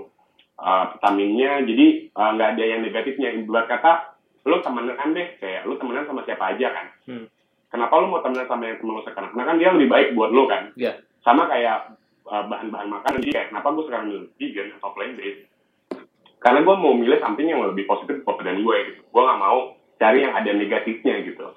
[0.60, 1.64] uh, vitaminnya.
[1.64, 3.30] Jadi uh, nggak ada yang negatifnya.
[3.48, 4.18] Buat kata,
[4.50, 6.88] lu temenan deh, kayak lu temenan sama siapa aja kan.
[7.08, 7.26] Hmm.
[7.72, 9.34] Kenapa lu mau temenan sama yang temen lu sekarang?
[9.34, 10.70] Karena kan dia lebih baik buat lu kan.
[10.78, 11.02] Iya.
[11.24, 11.96] Sama kayak
[12.28, 13.20] uh, bahan-bahan makanan.
[13.24, 15.44] Jadi kayak kenapa gue sekarang milih vegan atau plant based?
[16.44, 19.02] Karena gue mau milih something yang lebih positif buat badan gue gitu.
[19.08, 21.48] Gue nggak mau cari yang ada negatifnya gitu.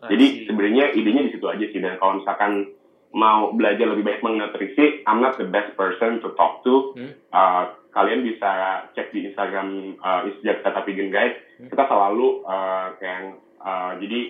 [0.00, 0.44] I Jadi see.
[0.48, 1.80] sebenarnya idenya di situ aja sih.
[1.80, 2.72] Dan kalau misalkan
[3.12, 6.96] mau belajar lebih baik mengenai nutrisi, I'm not the best person to talk to.
[6.96, 7.12] Hmm.
[7.28, 11.36] Uh, kalian bisa cek di Instagram uh, Instagram Kata Vegan Guys.
[11.60, 11.68] Hmm.
[11.68, 14.20] Kita selalu uh, kayak uh, jadi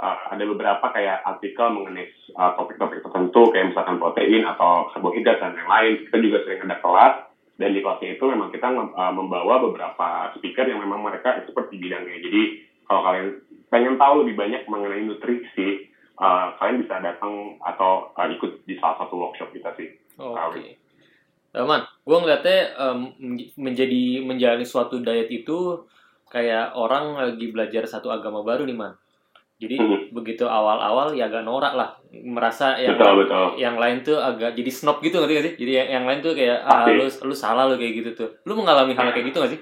[0.00, 5.56] uh, ada beberapa kayak artikel mengenai uh, topik-topik tertentu kayak misalkan protein atau karbohidrat dan
[5.56, 5.92] yang lain.
[6.08, 7.14] Kita juga sering ada kelas
[7.56, 11.80] dan di kelasnya itu memang kita uh, membawa beberapa speaker yang memang mereka expert di
[11.80, 12.20] bidangnya.
[12.20, 12.42] Jadi
[12.86, 13.28] kalau kalian
[13.72, 15.88] pengen tahu lebih banyak mengenai nutrisi,
[16.20, 19.88] uh, kalian bisa datang atau uh, ikut di salah satu workshop kita sih.
[20.20, 20.76] Oke.
[21.56, 23.00] Teman, gue ngeliatnya em,
[23.56, 25.88] menjadi menjalani suatu diet itu
[26.28, 28.92] kayak orang lagi belajar satu agama baru nih man.
[29.56, 30.12] Jadi Mhm.
[30.12, 33.46] begitu awal-awal ya agak norak lah, merasa yang betul betul.
[33.56, 35.54] yang lain tuh agak jadi snob gitu ngerti gak sih?
[35.64, 36.92] Jadi yang, yang lain tuh kayak ah Pasti.
[36.92, 38.30] lu lu salah lu kayak gitu tuh.
[38.44, 39.60] Lu mengalami hal kayak gitu gak sih?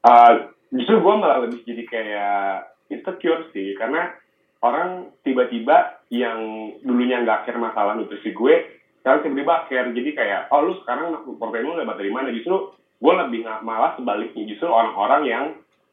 [0.00, 4.16] Uh, justru gue malah lebih jadi kayak insecure sih karena
[4.64, 6.40] orang tiba-tiba yang
[6.80, 8.54] dulunya nggak care masalah nutrisi gue
[9.00, 13.12] sekarang tiba-tiba care jadi kayak oh lu sekarang protein lu dapat dari mana justru gue
[13.12, 15.44] lebih malah sebaliknya justru orang-orang yang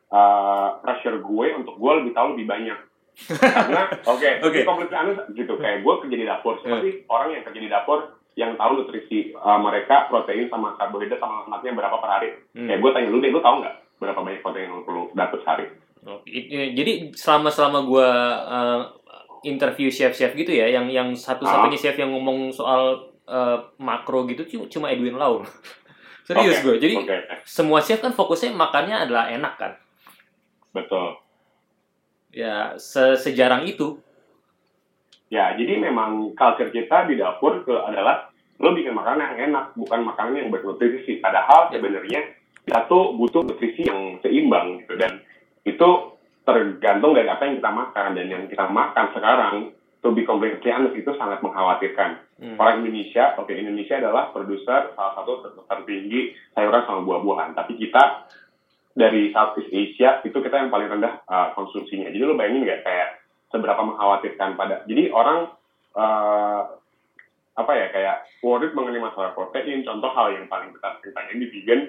[0.09, 2.79] uh, pressure gue untuk gue lebih tahu lebih banyak
[3.17, 4.29] karena oke Oke.
[4.41, 4.63] okay.
[4.63, 7.99] completely honest gitu kayak gue kerja di dapur seperti orang yang kerja di dapur
[8.37, 12.65] yang tahu nutrisi uh, mereka protein sama karbohidrat sama lemaknya berapa per hari Hmm.
[12.65, 15.39] Kayak gue tanya lu deh, lu tahu nggak berapa banyak protein yang lu perlu dapat
[15.41, 15.65] sehari?
[16.25, 18.09] I- Jadi selama selama gue
[19.43, 24.67] interview chef-chef gitu ya, yang yang satu-satunya chef yang ngomong soal eh, makro gitu cu-
[24.67, 25.45] cuma Edwin Lau.
[26.27, 26.75] Serius Oke, gue.
[26.79, 29.71] Jadi Oke, semua chef kan fokusnya makannya adalah enak kan.
[30.71, 31.19] Betul.
[32.31, 33.99] Ya se- sejarang itu.
[35.27, 40.07] Ya, jadi memang culture kita di dapur ke adalah lo bikin makanan yang enak, bukan
[40.07, 41.19] makanan yang bernutrisi.
[41.19, 41.77] Padahal Ya.
[41.77, 42.21] sebenarnya
[42.63, 45.23] kita tuh butuh nutrisi yang seimbang gitu dan
[45.67, 45.89] itu
[46.47, 49.55] tergantung dari apa yang kita makan dan yang kita makan sekarang
[49.99, 52.23] to be completely honest itu sangat mengkhawatirkan.
[52.39, 52.55] Hmm.
[52.55, 58.29] Orang Indonesia, oke Indonesia adalah produser salah satu tertinggi sayuran sama buah-buahan, tapi kita
[58.97, 62.09] dari Southeast Asia itu kita yang paling rendah uh, konsumsinya.
[62.09, 63.09] Jadi lo bayangin nggak kayak
[63.53, 64.81] seberapa mengkhawatirkan pada.
[64.89, 65.53] Jadi orang
[65.93, 66.61] uh,
[67.57, 69.85] apa ya kayak worried mengenai masalah protein.
[69.85, 71.81] Contoh hal yang paling kita sering tanyain di vegan.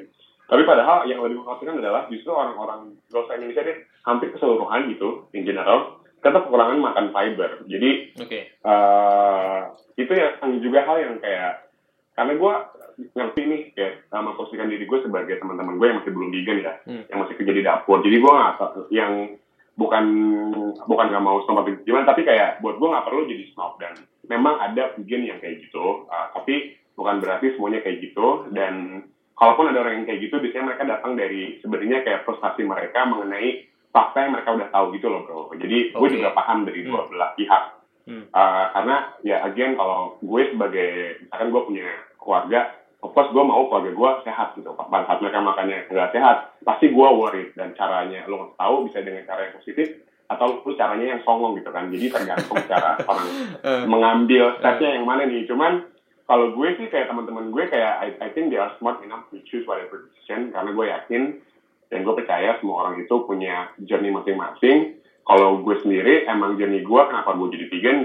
[0.48, 5.28] Tapi padahal yang lebih mengkhawatirkan adalah justru orang-orang gak usah Indonesia deh, hampir keseluruhan gitu
[5.36, 7.50] in general, kita kekurangan makan fiber.
[7.68, 8.40] Jadi Oke.
[8.52, 9.60] eh
[10.00, 11.68] itu yang juga hal yang kayak
[12.16, 12.54] karena gue
[12.98, 16.74] ngerti nih kayak uh, memposisikan diri gue sebagai teman-teman gue yang masih belum vegan ya,
[16.82, 17.04] Hmm.
[17.06, 17.98] yang masih kerja di dapur.
[18.02, 18.56] Jadi gue nggak
[18.90, 19.12] yang
[19.78, 20.04] bukan
[20.90, 23.94] bukan nggak mau snob gimana, tapi kayak buat gue nggak perlu jadi snob dan
[24.26, 29.06] memang ada vegan yang kayak gitu, uh, tapi bukan berarti semuanya kayak gitu dan
[29.38, 33.70] kalaupun ada orang yang kayak gitu, biasanya mereka datang dari sebenarnya kayak frustasi mereka mengenai
[33.94, 35.40] fakta yang mereka udah tahu gitu loh bro.
[35.54, 36.14] Jadi gue Oke.
[36.18, 37.64] juga paham dari dua belah pihak.
[38.08, 38.24] Hmm.
[38.32, 42.61] Uh, karena ya again kalau gue sebagai misalkan gue punya keluarga,
[43.02, 44.74] of course gue mau keluarga gue sehat gitu.
[44.74, 48.98] Pada saat mereka makannya nggak sehat, pasti gue worried dan caranya lo nggak tahu bisa
[49.06, 49.88] dengan cara yang positif
[50.28, 51.88] atau lu caranya yang songong gitu kan.
[51.88, 55.46] Jadi tergantung cara orang Eh, mengambil stepnya yang mana nih.
[55.46, 55.87] Cuman
[56.28, 59.40] kalau gue sih kayak teman-teman gue kayak I, I think they are smart enough to
[59.48, 61.22] choose whatever decision karena gue yakin
[61.88, 65.00] dan gue percaya semua orang itu punya journey masing-masing.
[65.24, 67.98] Kalau gue sendiri emang journey gue kenapa gue jadi vegan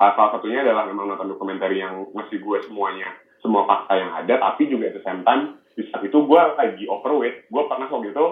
[0.00, 4.34] uh, salah satunya adalah memang nonton dokumenter yang ngasih gue semuanya semua fakta yang ada
[4.38, 7.46] tapi juga at the same time di saat itu gue lagi overweight.
[7.46, 8.26] Gue pernah waktu itu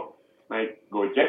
[0.46, 1.28] naik gojek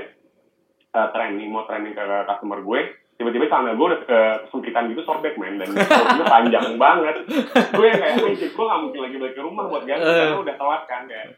[0.92, 2.80] uh, training mau training ke customer gue.
[3.16, 4.00] Tiba-tiba celana gue udah
[4.42, 5.56] kesempitan gitu sobek men.
[5.56, 5.84] Dan itu
[6.26, 7.28] panjang banget.
[7.70, 10.16] Gue kayak anjir gue gak mungkin lagi balik ke rumah buat ganti Eh.
[10.18, 11.36] karena udah telat kan kayak.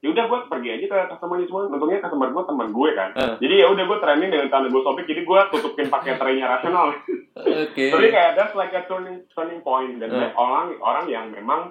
[0.00, 1.62] Ya udah gue pergi aja ke customer semua.
[1.68, 3.10] Untungnya customer gue teman gue kan.
[3.14, 3.34] Eh.
[3.38, 6.86] jadi ya udah gue training dengan tanda gue sobek jadi gue tutupin pakai traynya rasional.
[7.40, 7.84] Oke.
[7.88, 9.96] jadi kayak that's like a turning turning point.
[9.96, 10.34] Dan Eh.
[10.34, 11.70] orang orang yang memang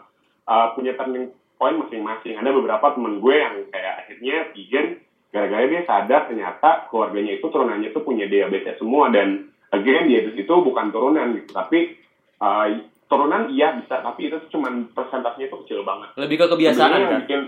[0.50, 2.36] uh, punya turning point masing-masing.
[2.36, 4.88] Ada beberapa temen gue yang kayak akhirnya vegan
[5.30, 9.14] gara-gara dia sadar ternyata keluarganya itu turunannya itu punya diabetes semua.
[9.14, 11.54] Dan again diabetes itu bukan turunan gitu.
[11.54, 11.94] Tapi
[12.40, 12.68] uh,
[13.06, 16.10] turunan iya bisa tapi itu cuman persentasenya itu kecil banget.
[16.16, 17.20] Lebih ke kebiasaan Sebenarnya kan?
[17.24, 17.42] bikin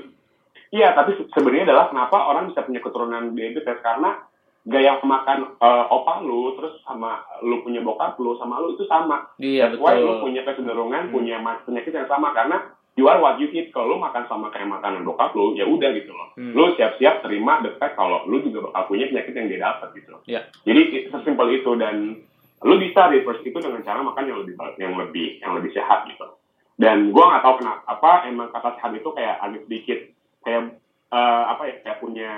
[0.71, 3.79] iya tapi se- sebenarnya adalah kenapa orang bisa punya keturunan diabetes.
[3.81, 4.21] Karena
[4.61, 9.25] gaya makan uh, opa lu terus sama lu punya bokap lu sama lu itu sama.
[9.39, 10.21] Iya That's why lu betul.
[10.27, 11.13] punya kecenderungan Hmm.
[11.15, 11.35] punya
[11.65, 12.29] penyakit yang sama.
[12.35, 12.61] Karena
[13.01, 15.89] you are what you eat kalau lu makan sama kayak makanan bokap lu ya udah
[15.91, 16.53] gitu loh Hmm.
[16.53, 20.13] lu siap-siap terima the fact kalau lu juga bakal punya penyakit yang dia dapat gitu
[20.23, 20.41] Iya.
[20.63, 22.21] jadi it- sesimpel itu dan
[22.61, 26.29] lu bisa reverse itu dengan cara makan yang lebih yang lebih yang lebih sehat gitu
[26.77, 29.99] dan gua nggak tahu kenapa apa emang kata sehat itu kayak agak sedikit
[30.41, 30.61] kayak
[31.09, 32.31] eh, apa ya kayak punya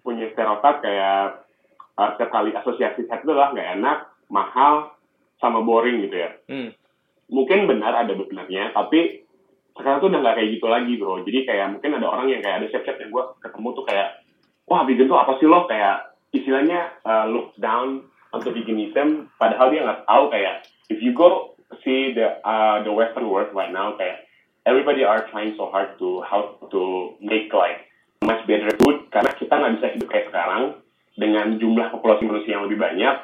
[0.00, 1.44] punya stereotip kayak
[1.92, 4.96] setiap kali asosiasi sehat itu adalah nggak enak mahal
[5.36, 6.72] sama boring gitu ya Hmm.
[7.28, 9.22] mungkin benar ada benarnya tapi
[9.78, 12.56] sekarang tuh udah nggak kayak gitu lagi bro jadi kayak mungkin ada orang yang kayak
[12.62, 14.08] ada chef-chef yang gue ketemu tuh kayak
[14.66, 15.96] wah vegan tuh apa sih lo kayak
[16.30, 20.54] istilahnya uh, look down untuk veganism padahal dia nggak tahu kayak
[20.90, 24.26] if you go see the uh, the western world right now kayak
[24.66, 27.90] everybody are trying so hard to how to make like
[28.22, 30.62] much better food karena kita nggak bisa hidup kayak sekarang
[31.18, 33.16] dengan jumlah populasi manusia yang lebih banyak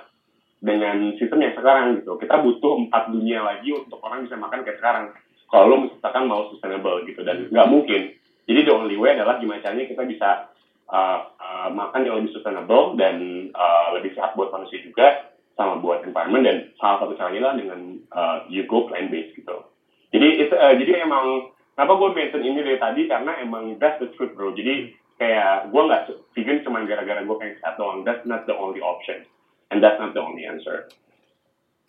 [0.60, 2.16] dengan sistem yang sekarang gitu.
[2.18, 5.04] Kita butuh empat dunia lagi untuk orang bisa makan kayak sekarang.
[5.46, 8.14] Kalau lo misalkan mau sustainable gitu dan nggak mungkin.
[8.46, 10.50] Jadi the only way adalah gimana caranya kita bisa
[10.90, 13.18] uh, uh, makan yang lebih sustainable dan
[13.54, 17.80] uh, lebih sehat buat manusia juga sama buat environment dan salah satu caranya adalah dengan
[18.12, 19.66] uh, you go plant based gitu.
[20.14, 24.10] Jadi itu uh, jadi emang kenapa gue mention ini dari tadi karena emang that's the
[24.14, 24.52] truth bro.
[24.54, 26.02] Jadi kayak gue nggak
[26.36, 28.04] vegan cuma gara-gara gue pengen sehat doang.
[28.04, 29.26] That's not the only option
[29.70, 30.86] and that's not the only answer.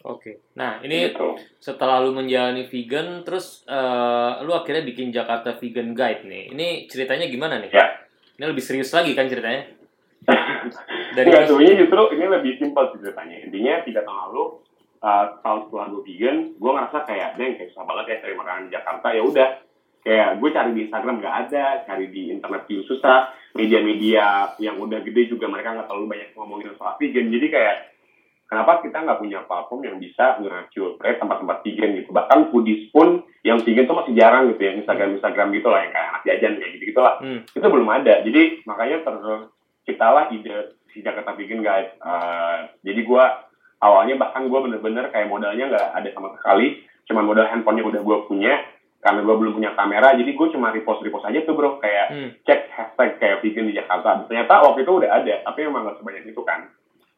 [0.05, 0.45] Oke.
[0.53, 1.29] Nah ini Gitu.
[1.57, 6.53] setelah lu menjalani vegan, terus eh, lu akhirnya bikin Jakarta Vegan Guide nih.
[6.53, 7.73] Ini ceritanya gimana nih?
[7.73, 8.05] Ya.
[8.38, 9.65] Ini lebih serius lagi kan ceritanya?
[11.17, 13.36] Dari Enggak, sebenarnya justru ini lebih simpel sih ceritanya.
[13.41, 14.43] Intinya tiga tahun lalu,
[15.01, 18.62] uh, tahun setelah gue vegan, gue ngerasa kayak, deng, kayak susah banget ya cari makanan
[18.67, 19.07] di Jakarta.
[19.15, 19.49] Ya udah,
[20.05, 24.99] kayak gue cari di Instagram nggak ada, cari di internet view susah, media-media yang udah
[25.01, 27.27] gede juga mereka nggak terlalu banyak ngomongin soal vegan.
[27.33, 27.75] Jadi kayak,
[28.47, 32.10] kenapa kita nggak punya platform yang bisa nge-curate tempat-tempat vegan gitu.
[32.15, 36.07] Bahkan foodies pun yang vegan tuh masih jarang gitu ya, Instagram-Instagram gitu lah, yang kayak
[36.10, 37.15] anak jajan kayak gitu-gitu lah.
[37.19, 37.39] Hmm.
[37.43, 38.13] itu belum ada.
[38.23, 43.51] Jadi makanya terciptalah ide si Jakarta Vegan Guide Uh, jadi gua
[43.83, 46.81] awalnya bahkan gua bener-bener kayak modalnya nggak ada sama sekali.
[47.03, 48.63] Cuma modal handphonenya udah gua punya.
[48.97, 51.77] Karena gua belum punya kamera jadi gua cuma repost repost aja tuh bro.
[51.83, 52.29] Kayak Hmm.
[52.47, 54.25] cek hashtag kayak vegan di Jakarta.
[54.25, 56.71] Ternyata waktu itu udah ada tapi emang nggak sebanyak itu kan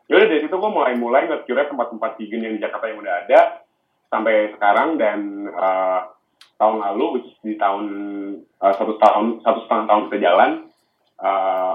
[0.10, 3.40] Yaudah dari situ gua mulai-mulai nge-curate tempat-tempat vegan yang di Jakarta yang udah ada
[4.10, 6.10] sampai sekarang dan uh,
[6.58, 7.86] tahun lalu di tahun
[8.58, 10.52] uh, satu tahun satu setengah tahun kita jalan
[11.22, 11.74] uh,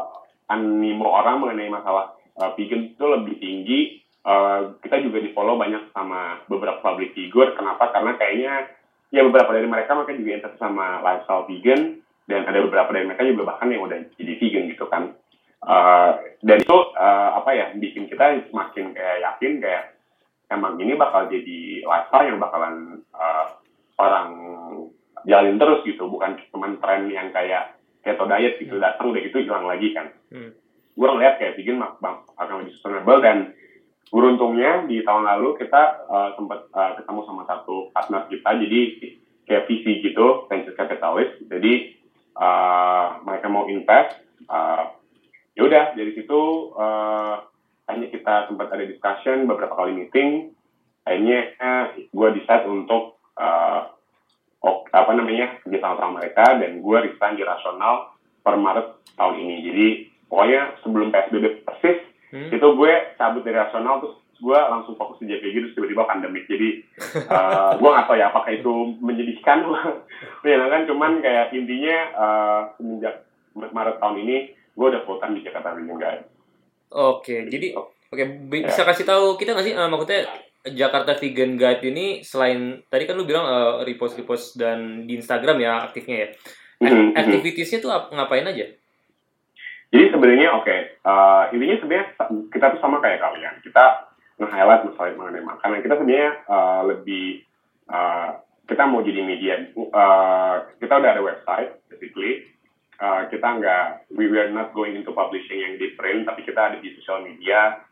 [0.51, 3.81] animo orang mengenai masalah uh, vegan itu lebih tinggi.
[4.25, 7.55] Uh, kita juga di follow banyak sama beberapa public figure.
[7.55, 7.92] Kenapa?
[7.92, 8.73] Karena kayaknya
[9.14, 13.23] ya beberapa dari mereka makanya juga interest sama lifestyle vegan dan ada beberapa dari mereka
[13.31, 15.14] juga bahkan yang udah jadi vegan gitu kan
[15.64, 19.96] Uh, dan itu uh, apa ya bikin kita semakin kayak yakin kayak
[20.53, 23.57] emang ini bakal jadi lifestyle yang bakalan uh,
[23.96, 24.29] orang
[25.24, 26.05] jalin terus gitu.
[26.05, 30.12] Bukan cuma tren yang kayak keto diet gitu datang udah gitu hilang lagi kan.
[30.29, 30.53] Hmm.
[30.94, 31.59] gue ngeliat kayak
[31.98, 33.50] bak- akan lebih sustainable dan
[34.14, 38.50] beruntungnya di tahun lalu kita uh, sempat uh, ketemu sama satu partner kita.
[38.62, 38.81] Jadi
[39.48, 41.72] kayak VC gitu venture capitalist jadi
[42.37, 44.16] uh, mereka mau invest
[44.48, 44.92] uh,
[45.55, 46.40] ya udah dari situ
[46.75, 47.47] uh,
[47.85, 50.51] akhirnya kita sempat ada discussion beberapa kali meeting.
[51.05, 51.40] Akhirnya
[51.95, 53.93] gue decide untuk uh,
[54.59, 59.37] ok- apa namanya kerja sama sama mereka dan gue resign di rasional per Maret tahun
[59.37, 59.57] ini.
[59.62, 59.87] Jadi
[60.27, 62.01] pokoknya sebelum PSBB persis
[62.35, 62.51] Hmm.
[62.51, 66.51] itu gue cabut dari rasional terus gue langsung fokus di JPG terus tiba-tiba pandemik.
[66.51, 66.83] Jadi
[67.31, 69.62] uh, gue nggak tahu ya apakah itu menyedihkan.
[70.43, 70.83] Ya kan?
[70.90, 73.23] Cuman kayak intinya uh, semenjak
[73.55, 74.37] Maret tahun ini
[74.75, 76.25] gue udah full time di Jakarta Vegan Guide
[76.91, 80.21] Oke, jadi oke bi- bisa kasih tahu kita nggak sih eh, maksudnya
[80.65, 85.83] Jakarta Vegan Guide ini selain tadi kan lu bilang eh, repost-repost dan di Instagram ya
[85.83, 86.29] aktifnya ya.
[86.81, 87.09] Mhm, mhm.
[87.15, 88.67] Activitiesnya tuh ap- ngapain aja?
[89.91, 92.07] Jadi sebenarnya oke, eh, intinya sebenarnya
[92.49, 93.55] kita tuh sama kayak kalian.
[93.61, 93.85] Kita
[94.37, 95.83] nge-highlight masalah mengenai makanan.
[95.83, 97.27] Kita sebenarnya eh, lebih
[97.87, 98.31] eh,
[98.65, 99.55] kita mau jadi media.
[99.71, 102.43] eh, kita udah ada website, basically.
[103.01, 106.77] Uh, kita nggak we were not going into publishing yang di print tapi kita ada
[106.79, 107.83] di social media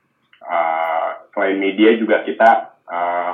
[0.45, 3.33] uh, selain media juga kita uh,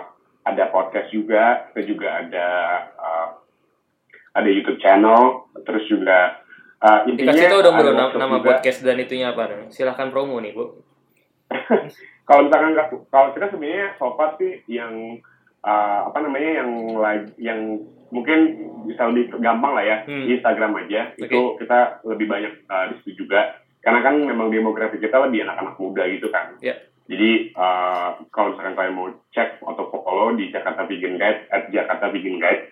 [0.48, 2.48] ada podcast juga kita juga ada
[2.96, 3.28] uh,
[4.38, 6.40] ada YouTube channel terus juga
[6.84, 9.68] uh, intinya Dikasih tau dong bro nama, nama podcast dan itunya apa?
[9.74, 10.78] Silahkan promo nih bu.
[12.28, 12.76] kalau misalkan
[13.08, 15.18] kalau kita sebenarnya so far sih yang
[15.64, 17.60] uh, apa namanya yang lagi yang
[18.08, 18.38] mungkin
[18.84, 20.24] bisa lebih gampang lah ya Hmm.
[20.24, 21.28] di Instagram aja Oke.
[21.28, 25.76] itu kita lebih banyak uh, di situ juga karena kan memang demografi kita lebih anak-anak
[25.76, 26.74] muda gitu kan Ya.
[27.04, 32.08] jadi uh, kalau misalkan kalian mau cek atau follow di Jakarta Vegan Guide at Jakarta
[32.08, 32.62] Vegan Guide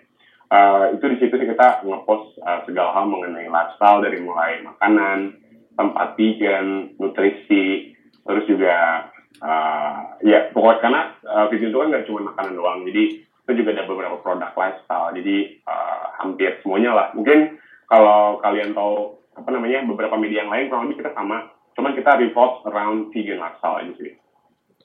[0.49, 5.37] uh, itu di situ sih kita ngepost uh, segala hal mengenai lifestyle dari mulai makanan
[5.73, 7.93] tempat vegan nutrisi
[8.25, 9.05] terus juga
[9.39, 13.03] uh, ya pokoknya karena uh, vegan itu kan nggak cuma makanan doang jadi
[13.47, 17.55] itu juga ada beberapa produk lifestyle jadi uh, hampir semuanya lah mungkin
[17.87, 21.47] kalau kalian tahu apa namanya beberapa media yang lain kurang lebih kita sama
[21.79, 24.13] cuman kita revolve around vegan lifestyle aja sih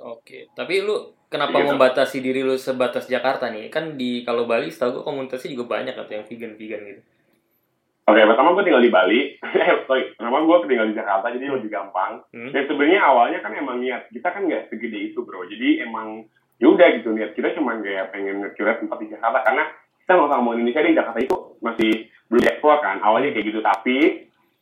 [0.02, 1.68] Oke, tapi lu kenapa Gitu.
[1.70, 3.70] membatasi diri lu sebatas Jakarta nih?
[3.70, 7.02] Kan di kalau Bali setahu gua komunitasnya juga banyak atau yang vegan-vegan gitu.
[8.02, 9.20] Oke, pertama gue tinggal di Bali.
[9.62, 12.18] Eh, sorry, pertama gue tinggal di Jakarta, jadi lebih gampang.
[12.34, 12.50] Hmm.
[12.50, 15.46] Dan sebenarnya awalnya kan emang niat kita kan nggak segede itu, bro.
[15.46, 16.26] Jadi emang
[16.62, 19.66] ya udah gitu niat kita cuma kayak pengen nge-curate tempat di Jakarta karena
[19.98, 21.90] kita nggak usah ngomong Indonesia di Jakarta itu masih
[22.30, 22.96] belum explore kan.
[23.02, 23.96] Awalnya kayak gitu, tapi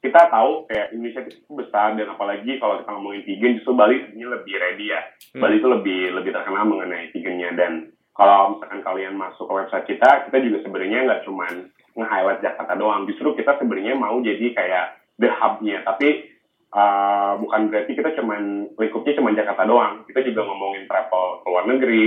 [0.01, 4.29] kita tahu kayak Indonesia itu besar dan apalagi kalau kita ngomongin vegan justru Bali sebenarnya
[4.41, 5.01] lebih ready ya.
[5.37, 5.41] Hmm.
[5.45, 7.73] Bali itu lebih lebih terkenal mengenai vegannya dan
[8.17, 11.55] kalau misalkan kalian masuk ke website kita, kita juga sebenarnya nggak cuman
[12.01, 13.05] nge-highlight Jakarta doang.
[13.09, 14.85] Justru kita sebenarnya mau jadi kayak
[15.21, 15.85] the hub-nya.
[15.85, 16.29] Tapi
[16.75, 19.95] uh, bukan berarti kita cuman lingkupnya cuman Jakarta doang.
[20.07, 22.05] Kita juga ngomongin travel ke luar negeri.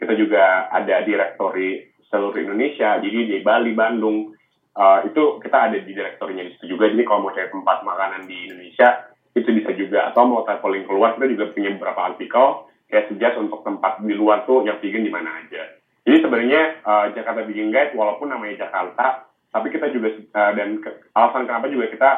[0.00, 2.96] Kita juga ada directory seluruh Indonesia.
[2.98, 4.32] Jadi di Bali, Bandung,
[4.76, 6.88] uh, itu kita ada di direktorinya di situ juga.
[6.88, 10.10] Jadi kalau mau cari tempat makanan di Indonesia, itu bisa juga.
[10.10, 14.42] Atau mau traveling keluar, kita juga punya beberapa artikel kayak suggest untuk tempat di luar
[14.42, 15.62] tuh yang vegan di mana aja.
[16.02, 21.06] Jadi sebenarnya uh, Jakarta Vegan Guide walaupun namanya Jakarta, tapi kita juga uh, dan ke-
[21.14, 22.10] alasan kenapa juga kita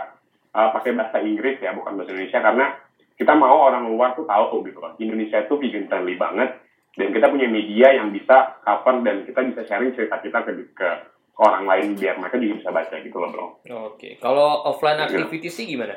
[0.53, 2.67] uh, pakai bahasa Inggris ya bukan bahasa Indonesia karena
[3.13, 4.97] kita mau orang luar tuh tahu gitu loh.
[4.97, 6.51] Indonesia itu vegan friendly banget
[6.93, 10.89] dan kita punya media yang bisa cover dan kita bisa sharing cerita kita ke, ke
[11.41, 13.47] orang lain biar mereka juga bisa baca gitu loh bro.
[13.93, 15.09] Oke, kalau offline Iya.
[15.09, 15.97] activity sih gimana?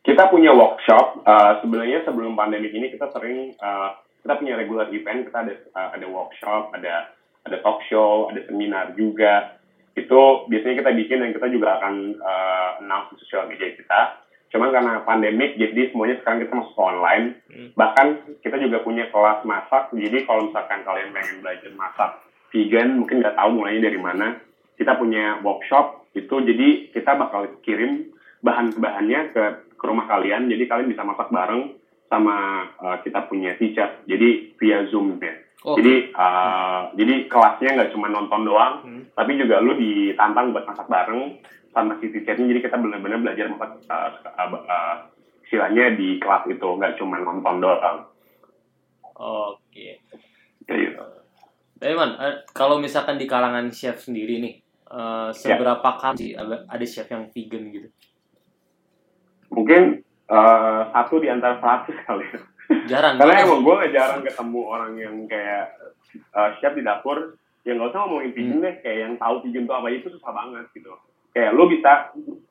[0.00, 1.24] Kita punya workshop.
[1.28, 5.28] uh, sebenarnya sebelum pandemi ini kita sering uh, kita punya regular event.
[5.28, 7.12] Kita ada uh, ada workshop, ada
[7.44, 9.59] ada talk show, ada seminar juga.
[9.98, 14.00] Itu biasanya kita bikin dan kita juga akan uh, announce di sosial media kita.
[14.50, 17.38] Cuman karena pandemik, jadi semuanya sekarang kita masuk online.
[17.46, 17.68] Hmm.
[17.78, 18.06] Bahkan
[18.42, 19.94] kita juga punya kelas masak.
[19.94, 22.10] Jadi kalau misalkan kalian pengen belajar masak
[22.50, 24.42] vegan, mungkin nggak tahu mulainya dari mana.
[24.74, 28.10] Kita punya workshop itu, jadi kita bakal kirim
[28.42, 29.42] bahan-bahannya ke,
[29.78, 30.50] ke rumah kalian.
[30.50, 31.78] Jadi kalian bisa masak bareng
[32.10, 34.02] sama uh, kita punya teacher.
[34.10, 35.30] Jadi via Zoom ya.
[35.60, 35.76] Oh.
[35.76, 39.02] Jadi uh, jadi kelasnya nggak cuma nonton doang, Hmm.
[39.12, 41.36] tapi juga lu ditantang buat masak bareng
[41.76, 42.48] sama si teachernya.
[42.48, 44.96] Jadi kita benar-benar belajar masak uh, uh, uh,
[45.44, 48.08] istilahnya di kelas itu nggak cuma nonton doang.
[49.20, 50.00] Oke.
[50.64, 51.04] Kayak gitu.
[51.80, 54.54] Tapi man, eh, kalau misalkan di kalangan chef sendiri nih,
[54.92, 57.88] eh, seberapa kali sih ada, ada chef yang vegan gitu?
[59.50, 62.22] Mungkin uh, satu di antara seratus kali.
[62.86, 63.18] Jarang.
[63.18, 65.74] Karena emang gue jarang ketemu orang yang kayak
[66.34, 67.34] uh, chef di dapur
[67.66, 70.64] yang nggak usah ngomongin vegan deh, kayak yang tahu vegan itu apa itu susah banget
[70.72, 70.92] gitu.
[71.30, 71.92] Kayak lu bisa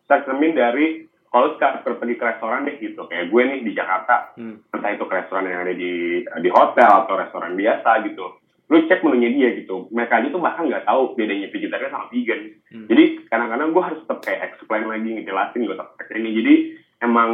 [0.07, 3.01] cermin dari kalau sekarang pergi ke restoran deh gitu.
[3.05, 4.61] Kayak gue nih di Jakarta, Hmm.
[4.73, 8.25] entah itu ke restoran yang ada di di hotel atau restoran biasa gitu.
[8.69, 9.89] Lu cek menunya dia gitu.
[9.89, 12.41] Mereka aja tuh bahkan nggak tahu bedanya vegetarian sama vegan.
[12.69, 12.85] Hmm.
[12.85, 16.29] Jadi kadang-kadang gue harus tetap kayak explain lagi ngejelasin gue tetap ini.
[16.37, 16.53] Jadi
[17.01, 17.31] emang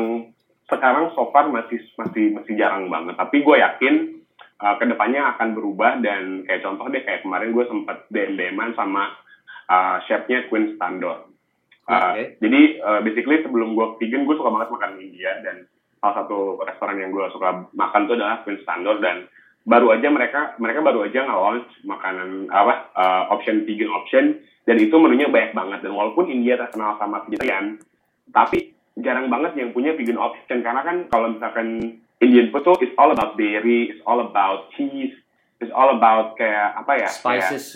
[0.65, 3.15] sekarang so far masih masih masih jarang banget.
[3.17, 3.95] Tapi gue yakin
[4.61, 9.13] uh, ke depannya akan berubah dan kayak contoh deh kayak kemarin gue sempat DM-DMan sama
[9.69, 11.29] uh, chefnya Queen Standor.
[11.85, 12.41] Uh, Oke.
[12.41, 15.69] Jadi uh, basically sebelum gue vegan gue suka banget makan India dan
[16.01, 19.29] salah satu restoran yang gue suka makan itu adalah Queen Standor dan
[19.65, 24.93] baru aja mereka mereka baru aja nge-launch makanan apa uh, option vegan option dan itu
[24.97, 27.81] menunya banyak banget dan walaupun India terkenal sama vegetarian
[28.29, 28.64] tapi
[28.95, 33.11] jarang banget yang punya vegan option karena kan kalau misalkan Indian food tuh it's all
[33.11, 35.11] about dairy, it's all about cheese,
[35.59, 37.09] it's all about kayak apa ya?
[37.11, 37.75] kayak- Spices.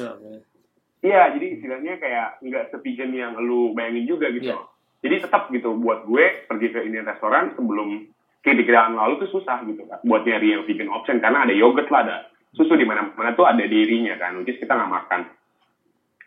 [0.99, 4.51] Iya, jadi istilahnya kayak nggak sepigen yang lu bayangin juga gitu.
[4.51, 4.59] Iya.
[4.99, 8.03] Jadi tetap gitu buat gue pergi ke Indian restoran sebelum
[8.43, 11.91] kayak di lalu tuh susah gitu kan buat nyari yang vegan option karena ada yogurt
[11.91, 12.17] lah ada
[12.55, 15.21] susu di mana-mana tuh ada dairy-nya kan, which is kita nggak makan.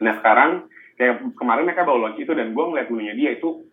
[0.00, 0.50] Nah sekarang
[0.96, 3.64] kayak kemarin mereka bawa launch itu dan gue ngeliat menunya dia itu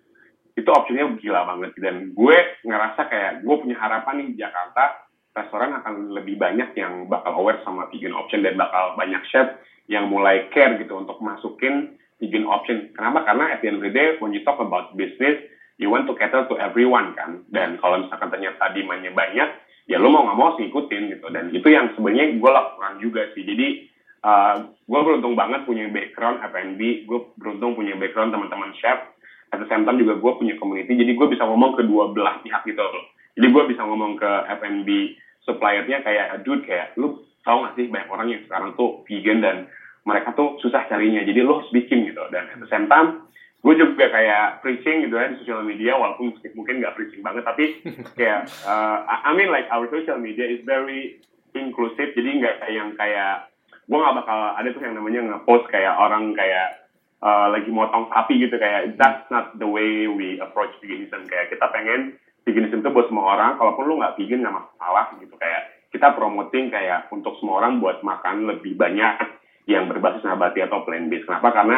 [0.59, 2.37] itu optionnya gila banget dan gue
[2.67, 7.63] ngerasa kayak gue punya harapan nih di Jakarta restoran akan lebih banyak yang bakal aware
[7.63, 9.47] sama vegan option dan bakal banyak chef
[9.89, 12.91] yang mulai care gitu untuk masukin vegan option.
[12.93, 13.25] Kenapa?
[13.25, 15.39] Karena at the end of the day, when you talk about business,
[15.79, 17.47] you want to cater to everyone kan.
[17.49, 19.49] Dan kalau misalkan ternyata demandnya banyak,
[19.87, 21.27] ya lo mau nggak mau sih ikutin gitu.
[21.31, 23.41] Dan itu yang sebenarnya gue lakukan juga sih.
[23.47, 23.67] Jadi
[24.21, 28.99] uh, gue beruntung banget punya background F&B, gue beruntung punya background teman-teman chef.
[29.49, 32.37] At the same time juga gue punya community, jadi gue bisa ngomong ke dua belah
[32.45, 33.05] pihak gitu loh.
[33.33, 34.31] Jadi gue bisa ngomong ke
[34.61, 34.89] F&B
[35.47, 39.65] suppliernya kayak, dude kayak, lu tau gak sih banyak orang yang sekarang tuh vegan dan
[40.05, 42.21] mereka tuh susah carinya, jadi lo harus bikin gitu.
[42.29, 43.25] Dan at the same time,
[43.65, 47.81] gue juga kayak preaching gitu ya di sosial media, walaupun mungkin gak preaching banget, tapi
[48.19, 51.17] kayak, uh, I mean like our social media is very
[51.57, 53.49] inclusive, jadi nggak yang kayak,
[53.89, 56.78] gue gak bakal ada tuh yang namanya nge-post kayak orang kayak,
[57.23, 61.27] uh, lagi motong sapi gitu kayak that's not the way we approach veganism.
[61.27, 65.35] Kayak kita pengen veganism itu buat semua orang kalaupun lu nggak vegan nggak masalah gitu.
[65.35, 69.15] Kayak kita promoting kayak untuk semua orang buat makan lebih banyak
[69.69, 71.53] yang berbasis nabati atau plant based kenapa?
[71.53, 71.77] Karena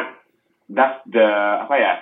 [0.72, 1.28] that's the
[1.68, 1.94] apa ya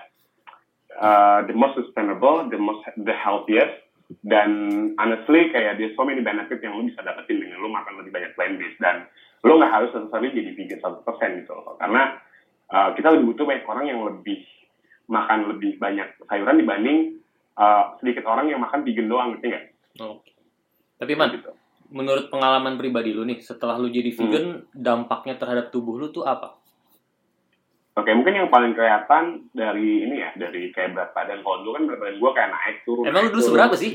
[1.01, 3.81] uh, the most sustainable the most the healthiest
[4.25, 4.49] dan
[4.97, 8.31] honestly kayak there's so many benefit yang lu bisa dapetin dengan lu makan lebih banyak
[8.33, 9.05] plant based dan
[9.45, 11.77] lu nggak harus sesuatu jadi vegan 100% gitu loh.
[11.77, 12.17] karena
[12.69, 14.39] uh, kita lebih butuh banyak orang yang lebih
[15.09, 17.17] makan lebih banyak sayuran dibanding
[17.57, 19.65] uh, sedikit orang yang makan vegan doang gitu nggak?
[19.99, 20.21] Oh.
[20.99, 21.49] Tapi man, Gitu.
[21.89, 26.59] menurut pengalaman pribadi lu nih, setelah lu jadi vegan, dampaknya terhadap tubuh lu tuh apa?
[27.97, 31.43] Oke, mungkin yang paling kelihatan dari ini ya, dari kayak berat badan.
[31.43, 33.03] Kalau dulu kan berat badan gue kayak naik turun.
[33.09, 33.91] Emang lu dulu seberapa sih?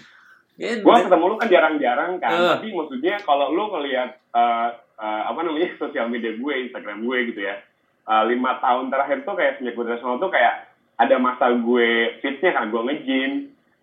[0.62, 2.48] ya, Gue ketemu lu kan jarang-jarang kan, Eh.
[2.56, 7.40] tapi maksudnya kalau lu ngelihat eh, eh, apa namanya sosial media gue, Instagram gue gitu
[7.44, 7.60] ya,
[8.06, 12.56] eh, lima tahun terakhir tuh kayak sejak gue nasional tuh kayak ada masa gue fitnya
[12.56, 13.32] karena gue nge-gym,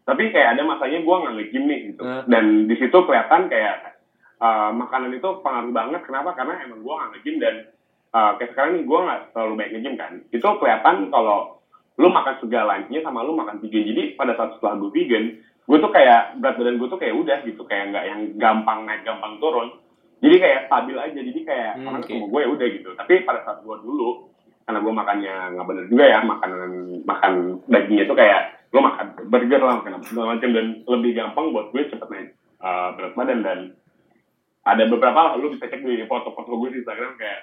[0.03, 2.01] tapi kayak ada masanya gue nggak nge-gym nih gitu.
[2.01, 2.23] Eh.
[2.25, 4.01] Dan di situ kelihatan kayak
[4.41, 6.01] eh, makanan itu pengaruh banget.
[6.09, 6.33] Kenapa?
[6.33, 7.55] Karena emang gue nggak nge-gym dan
[8.13, 10.13] eh, kayak sekarang gue nggak terlalu baik nge-gym kan.
[10.33, 11.63] Itu kelihatan kalau
[11.93, 13.85] lu makan segalanya sama lu makan vegan.
[13.85, 15.37] Jadi pada saat setelah gue vegan,
[15.69, 19.05] gue tuh kayak berat badan gue tuh kayak udah gitu kayak nggak yang gampang naik
[19.05, 19.69] gampang turun
[20.23, 21.19] jadi kayak stabil aja.
[21.19, 22.07] Jadi kayak Hmm, orang oke.
[22.07, 22.89] ketemu gue ya udah gitu.
[22.95, 24.31] Tapi pada saat gue dulu
[24.63, 26.61] karena gue makannya nggak bener juga ya makanan
[27.03, 27.31] makan
[27.67, 30.49] dagingnya tuh kayak gue makan burger lah makan apa segala macam.
[30.49, 33.39] Dan lebih gampang buat gue cepet naik uh, berat badan.
[33.43, 33.59] Dan
[34.63, 37.39] ada beberapa lah lu bisa cek di foto-foto gue di Instagram kayak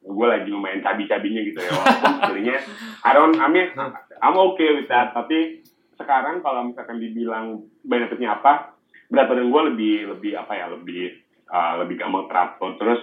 [0.00, 1.72] gue lagi lumayan cabi-cabinya gitu ya.
[1.72, 2.56] Walaupun sebenarnya
[3.00, 3.72] I don't I mean
[4.20, 5.16] I'm okay with that.
[5.16, 5.64] Tapi
[5.96, 7.46] sekarang kalau misalkan dibilang
[7.80, 8.76] benefitnya apa
[9.08, 11.16] berat badan gue lebih lebih apa ya lebih
[11.50, 13.00] uh, lebih gampang teratur terus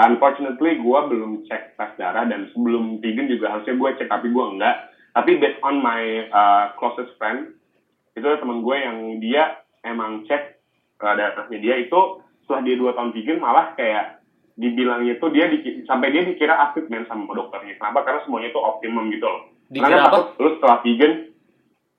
[0.00, 4.44] unfortunately gue belum cek tes darah dan sebelum vegan juga harusnya gue cek tapi gue
[4.44, 4.76] enggak.
[5.12, 7.52] Tapi based on my uh, closest friend
[8.16, 10.56] itu teman gue yang dia emang cek
[11.04, 12.00] uh, darah tesnya dia itu
[12.44, 14.24] setelah dia dua tahun vegan malah kayak
[14.56, 17.76] dibilangnya tuh dia di, sampai dia dikira aktif men sama dokternya.
[17.76, 18.04] Kenapa?
[18.04, 19.42] Karena semuanya itu optimum gitu loh.
[19.72, 20.12] Dikira karena apa?
[20.12, 21.12] takut lu setelah vegan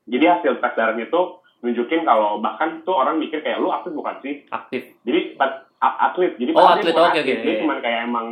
[0.04, 4.20] jadi hasil tes darahnya tuh nunjukin kalau bahkan tuh orang mikir kayak lu aktif bukan
[4.26, 4.44] sih?
[4.52, 4.90] Aktif.
[5.06, 5.40] jadi
[5.84, 6.34] atlet.
[6.40, 7.60] Jadi Oh, atlet, oke, oke, dia iya.
[7.60, 8.28] cuma kayak emang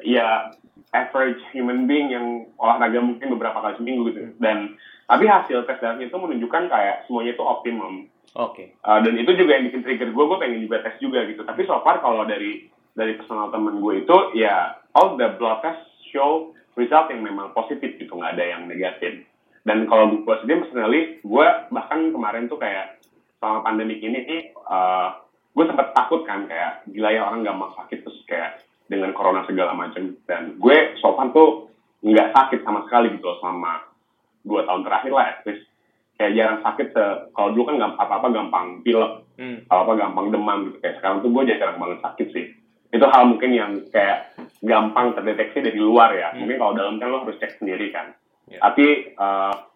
[0.00, 0.52] ya
[0.96, 4.20] average human being yang olahraga mungkin beberapa kali seminggu gitu.
[4.22, 4.34] Hmm.
[4.40, 4.58] dan
[5.06, 8.10] tapi hasil tes darahnya itu menunjukkan kayak semuanya itu optimum.
[8.34, 8.74] Oke.
[8.82, 11.46] Uh, dan itu juga yang bikin trigger gue gue pengen juga tes juga gitu.
[11.46, 12.66] Tapi so far kalau dari
[12.98, 15.78] dari personal temen gue itu ya all the blood test
[16.10, 18.18] show result yang memang positif gitu.
[18.18, 19.22] Nggak ada yang negatif.
[19.62, 22.98] Dan kalau gue sendiri personally gue bahkan kemarin tuh kayak
[23.38, 25.22] selama pandemi ini nih uh,
[25.56, 29.72] gue sempat takut kan kayak gila ya orang gampang sakit terus kayak dengan corona segala
[29.72, 33.82] macam dan gue so far tuh nggak sakit sama sekali gitu loh selama
[34.42, 35.64] dua tahun terakhir lah at least
[36.14, 39.60] kayak jarang sakit se- kalau dulu kan gam- apa-apa gampang pilek Hmm.
[39.66, 42.46] apa-apa gampang demam gitu kayak sekarang tuh gue jarang banget sakit sih
[42.88, 46.40] itu hal mungkin yang kayak gampang terdeteksi dari luar ya Hmm.
[46.40, 48.12] mungkin kalau dalam kan lo harus cek sendiri kan
[48.46, 48.62] Ya.
[48.62, 49.66] tapi uh,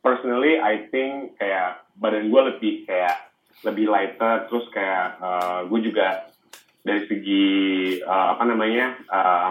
[0.00, 3.23] personally I think kayak badan gue lebih kayak
[3.62, 6.28] lebih lighter terus kayak uh, gue juga
[6.84, 7.46] dari segi
[8.02, 9.50] uh, apa namanya uh,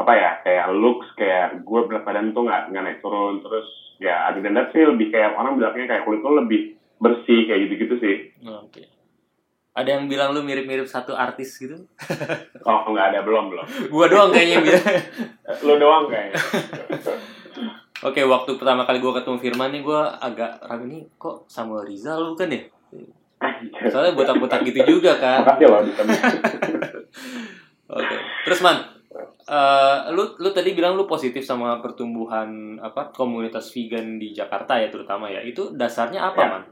[0.00, 3.68] apa ya kayak looks kayak gue berat badan tuh nggak nggak naik turun terus
[4.00, 7.74] ya than that sih lebih kayak orang bilangnya kayak kulit lo lebih bersih kayak gitu
[7.84, 8.16] gitu sih
[8.48, 8.88] Oke.
[9.70, 11.86] Ada yang bilang lu mirip-mirip satu artis gitu?
[12.66, 14.84] oh nggak ada belum belum Gua doang kayaknya bilang.
[15.62, 16.36] lo doang kayaknya
[18.00, 22.32] Oke, waktu pertama kali gua ketemu Firman nih gua agak ragu nih kok Samuel Rizal
[22.32, 22.64] lu kan ya?
[23.92, 25.44] Soalnya botak-botak gitu juga kan.
[25.44, 26.02] makasih loh bisa
[28.00, 28.16] Oke.
[28.48, 28.76] Terus man,
[29.52, 34.88] uh, lu lu tadi bilang lu positif sama pertumbuhan apa komunitas vegan di Jakarta ya
[34.88, 35.44] terutama ya.
[35.44, 36.48] Itu dasarnya apa, Ya.
[36.48, 36.64] Man?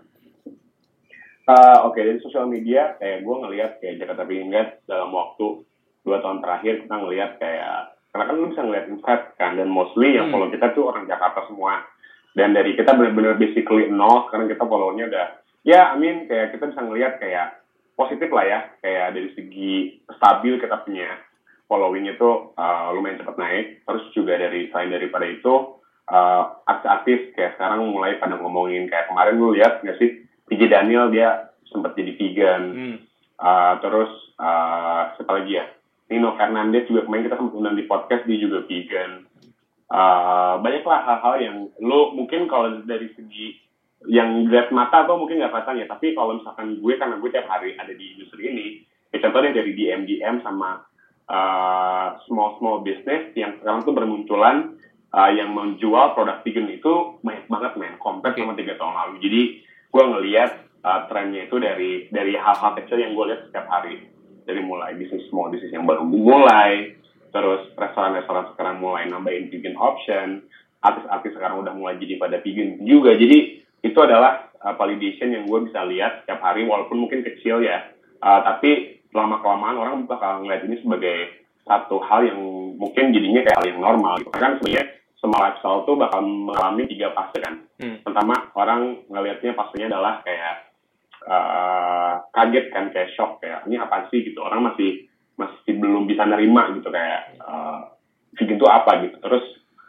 [1.49, 5.65] Uh, Oke, dari sosial media kayak gue ngelihat kayak Jakarta Vegan dalam waktu
[6.05, 9.55] dua tahun terakhir kita ngelihat kayak karena kan lu bisa ngelihat insight kan?
[9.55, 10.35] Dan mostly yang Hmm.
[10.35, 11.85] follow kita tuh orang Jakarta semua.
[12.33, 15.27] Dan dari kita benar-benar basically nol sekarang kita follow-nya udah
[15.67, 17.61] ya I mean kayak kita bisa ngelihat kayak
[17.99, 18.59] positif lah ya.
[18.81, 19.73] Kayak dari segi
[20.07, 21.09] stabil kita punya
[21.69, 23.67] following itu uh, lumayan cepat naik.
[23.85, 25.55] Terus juga dari selain daripada itu
[26.09, 31.13] uh, aktif kayak sekarang mulai pada ngomongin kayak kemarin lu lihat nggak sih PJ Daniel
[31.13, 32.63] dia sempat jadi vegan.
[32.73, 32.97] Hmm.
[33.39, 34.11] Uh, terus
[34.43, 35.78] uh, siapa lagi ya
[36.09, 39.29] Nino Fernandez juga kemarin kita sempat undang di podcast dia juga vegan.
[39.89, 43.57] Uh, banyaklah hal-hal yang lo mungkin kalau dari segi
[44.09, 45.87] yang lihat mata tuh mungkin nggak kelihatan ya.
[45.89, 48.67] Tapi kalau misalkan gue karena gue tiap hari ada di industri ini
[49.13, 50.85] ya contohnya dari DM DM sama
[51.29, 54.77] uh, small small business yang sekarang tuh bermunculan
[55.13, 58.41] uh, yang menjual produk vegan itu banyak banget men compare Oke.
[58.45, 59.15] sama tiga tahun lalu.
[59.25, 59.41] Jadi
[59.89, 60.51] gue ngelihat
[60.85, 64.09] uh, trennya itu dari dari hal-hal kecil yang gue lihat setiap hari
[64.49, 66.97] dari mulai bisnis small bisnis yang baru mulai
[67.29, 70.49] terus restoran-restoran sekarang mulai nambahin vegan option
[70.81, 75.69] artis-artis sekarang udah mulai jadi pada vegan juga jadi itu adalah uh, validation yang gue
[75.69, 80.67] bisa lihat setiap hari walaupun mungkin kecil ya Uh, tapi lama kelamaan orang bakal ngeliat
[80.67, 82.41] ini sebagai satu hal yang
[82.75, 84.35] mungkin jadinya kayak hal yang normal gitu.
[84.35, 84.91] kan sebenarnya
[85.23, 88.03] semua lifestyle tuh bakal mengalami tiga fase kan Hmm.
[88.03, 90.75] pertama orang ngelihatnya pastinya adalah kayak
[91.31, 91.58] uh,
[92.39, 94.23] kaget kan kayak shock kayak ini apa sih?
[94.23, 94.39] Gitu.
[94.39, 97.91] Orang masih masih belum bisa nerima gitu kayak uh,
[98.39, 98.91] vegan itu apa?
[99.03, 99.17] Gitu.
[99.19, 99.45] Terus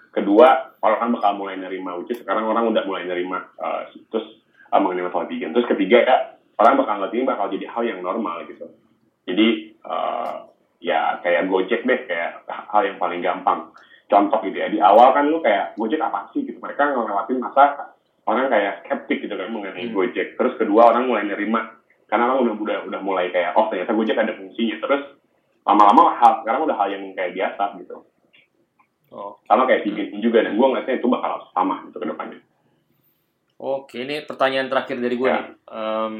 [0.09, 4.41] kedua orang bakal mulai nerima which is sekarang orang udah mulai nerima uh, terus
[4.73, 5.53] uh, mengenai masalah vegan.
[5.53, 6.15] Terus ketiga ya
[6.57, 8.65] orang bakal ngeliat ini bakal jadi hal yang normal gitu.
[9.29, 10.49] Jadi uh,
[10.81, 13.69] ya kayak Gojek deh kayak hal yang paling gampang.
[14.09, 16.41] Contoh gitu ya di awal kan lu kayak Gojek apa sih?
[16.41, 16.57] Gitu.
[16.57, 17.93] Mereka ngelewatin masa
[18.29, 19.95] orang kayak skeptik gitu kan mengenai Hmm.
[19.95, 20.37] Gojek.
[20.37, 21.78] Terus kedua orang mulai nerima
[22.09, 25.03] karena orang udah udah udah mulai kayak oh ternyata Gojek ada fungsinya terus
[25.61, 28.03] lama-lama hal sekarang udah hal yang kayak biasa gitu
[29.09, 29.33] Oh.
[29.49, 32.39] sama kayak vegan juga dan gue ngeliatnya itu bakal sama gitu ke depannya
[33.57, 35.35] Oke, ini pertanyaan terakhir dari gue Ya.
[35.35, 35.47] nih.
[35.67, 36.15] Em,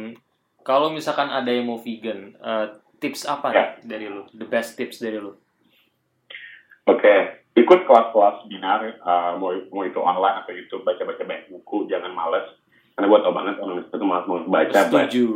[0.60, 2.66] kalau misalkan ada yang mau vegan, eh,
[2.98, 3.56] tips apa Ya.
[3.80, 4.28] nih dari lu?
[4.34, 5.38] The best tips dari lu?
[6.84, 7.16] Oke,
[7.54, 12.50] ikut kelas-kelas binar, uh, mau, mau itu online atau YouTube, baca-baca banyak buku, jangan males.
[13.00, 14.80] Karena gue tau banget orang itu malas mau baca,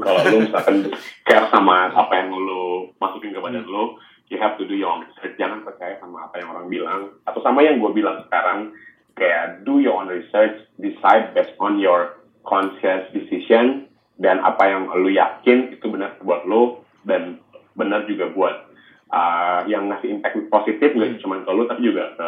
[0.04, 0.78] kalau lu misalkan
[1.32, 3.72] care sama apa yang lu masukin ke badan Hmm.
[3.72, 3.84] lu,
[4.28, 5.40] you have to do your own research.
[5.40, 8.76] Jangan percaya sama apa yang orang bilang, atau sama yang gue bilang sekarang,
[9.16, 13.88] kayak do your own research, decide based on your conscious decision,
[14.20, 17.40] dan apa yang lu yakin itu benar buat lu, dan
[17.80, 18.56] benar juga buat
[19.08, 21.22] uh, yang ngasih impact positif nggak Hmm.
[21.24, 22.28] cuma ke lu tapi juga ke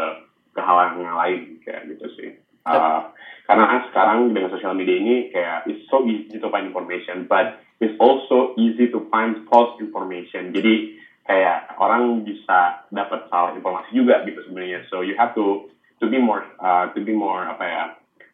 [0.55, 2.29] ke hal yang lain kayak gitu sih.
[2.63, 3.11] Uh,
[3.45, 7.61] karena kan sekarang dengan sosial media ini kayak it's so easy to find information, but
[7.77, 10.49] it's also easy to find false information.
[10.49, 10.97] Jadi
[11.29, 14.85] kayak orang bisa dapat salah informasi juga gitu sebenarnya.
[14.89, 15.69] So you have to
[16.01, 17.83] to be more uh, to be more apa ya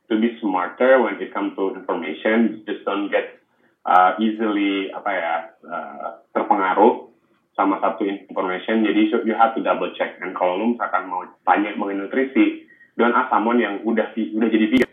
[0.08, 2.64] to be smarter when it comes to information.
[2.64, 3.42] Just don't get
[3.86, 5.34] uh, easily apa ya
[5.66, 7.12] uh, terpengaruh
[7.52, 11.76] sama satu information jadi you have to double check dan kalau lu misalkan mau tanya
[11.76, 12.64] mengenai nutrisi
[12.96, 14.91] don't ask someone yang udah udah jadi vegan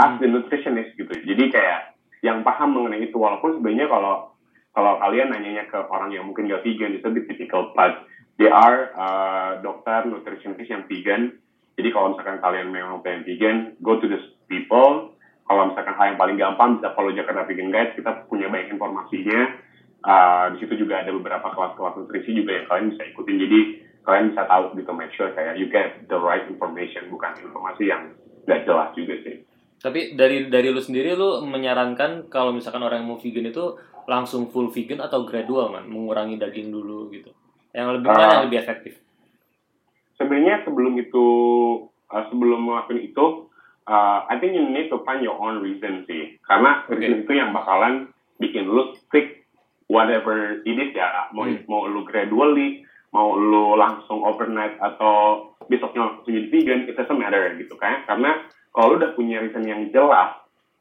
[0.00, 1.12] ask the nutritionist gitu.
[1.12, 3.16] Jadi kayak yang paham mengenai itu.
[3.20, 4.32] Walaupun sebenarnya kalau
[4.72, 8.06] kalau kalian nanyanya ke orang yang mungkin gak vegan itu lebih typical but
[8.38, 11.36] they are uh, dokter nutritionist yang vegan.
[11.76, 15.12] Jadi kalau misalkan kalian memang pengen vegan go to these people.
[15.50, 17.98] Kalau misalkan hal yang paling gampang bisa follow Jakarta Vegan Guide.
[17.98, 19.68] Kita punya banyak informasinya.
[20.00, 23.36] Uh, di situ juga ada beberapa kelas-kelas nutrisi juga yang kalian bisa ikutin.
[23.36, 23.60] Jadi
[24.06, 28.14] kalian bisa tahu gitu make sure kayak you get the right information bukan informasi yang
[28.48, 29.44] nggak jelas juga sih
[29.80, 33.64] Tapi dari dari lu sendiri lu menyarankan kalau misalkan orang yang mau vegan itu
[34.04, 37.32] langsung full vegan atau gradual man, mengurangi daging dulu gitu.
[37.70, 38.32] Yang lebih mana Ah.
[38.34, 38.94] yang lebih efektif?
[40.14, 41.26] sebenarnya sebelum itu
[42.06, 43.48] uh, sebelum melakukan itu
[43.86, 47.00] uh, I think you need to find your own reason sih karena Oke.
[47.00, 49.48] reason itu yang bakalan bikin lu stick
[49.88, 51.64] whatever it is ya mau Hmm.
[51.64, 57.56] mau lu gradually mau lu langsung overnight atau besoknya langsung jadi vegan it doesn't matter
[57.56, 60.38] gitu kan karena kalau lu udah punya reason yang jelas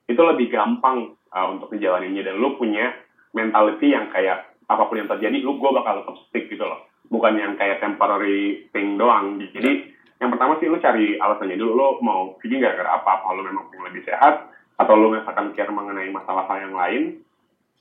[0.10, 2.94] itu lebih gampang uh, untuk ngejalaninnya dan lu punya
[3.34, 6.86] mentality yang kayak apa pun yang terjadi lu gue bakal tetap stick gitu loh.
[7.10, 9.42] Bukan yang kayak temporary thing doang.
[9.42, 9.90] Jadi
[10.22, 11.74] yang pertama sih lu cari alasannya dulu.
[11.74, 13.10] Lu mau vegan gara-gara apa?
[13.22, 14.54] Apa lu memang pengen lebih sehat?
[14.78, 17.04] Atau lu misalkan care mengenai masalah hal yang lain?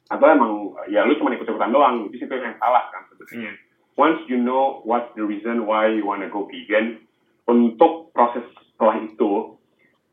[0.09, 2.09] Atau emang ya lu cuma ikut-ikutan doang.
[2.09, 3.53] Itu sih itu yang salah kan sebenarnya
[3.99, 7.03] once you know what's the reason why you wanna go vegan,
[7.51, 9.58] untuk proses setelah itu,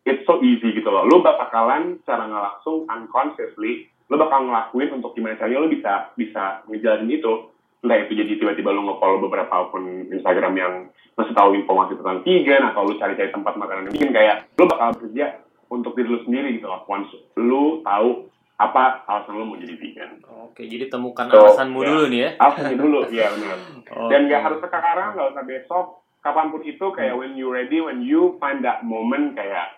[0.06, 1.04] it's so easy gitu loh.
[1.04, 6.62] Lo bakalan secara nggak langsung unconsciously, lo bakal ngelakuin untuk gimana caranya lo bisa bisa
[6.70, 7.50] ngejalanin itu.
[7.82, 10.74] Entah itu jadi tiba-tiba lo nge-follow beberapa akun Instagram yang
[11.14, 14.90] masih tahu informasi tentang vegan atau lo cari-cari tempat makanan yang vegan kayak lo bakal
[14.98, 15.26] bekerja
[15.70, 16.82] untuk diri lo sendiri gitu loh.
[16.90, 20.22] Once lo tahu apa alasan lo mau jadi vegan.
[20.50, 21.88] Oke, jadi temukan So, alasanmu ya.
[21.92, 22.30] dulu nih ya.
[22.40, 23.58] Alasannya dulu, iya benar.
[23.84, 23.92] Oke.
[24.08, 25.86] Dan nggak harus sekarang, nggak usah besok,
[26.24, 29.76] kapan pun itu kayak when you ready, when you find that moment kayak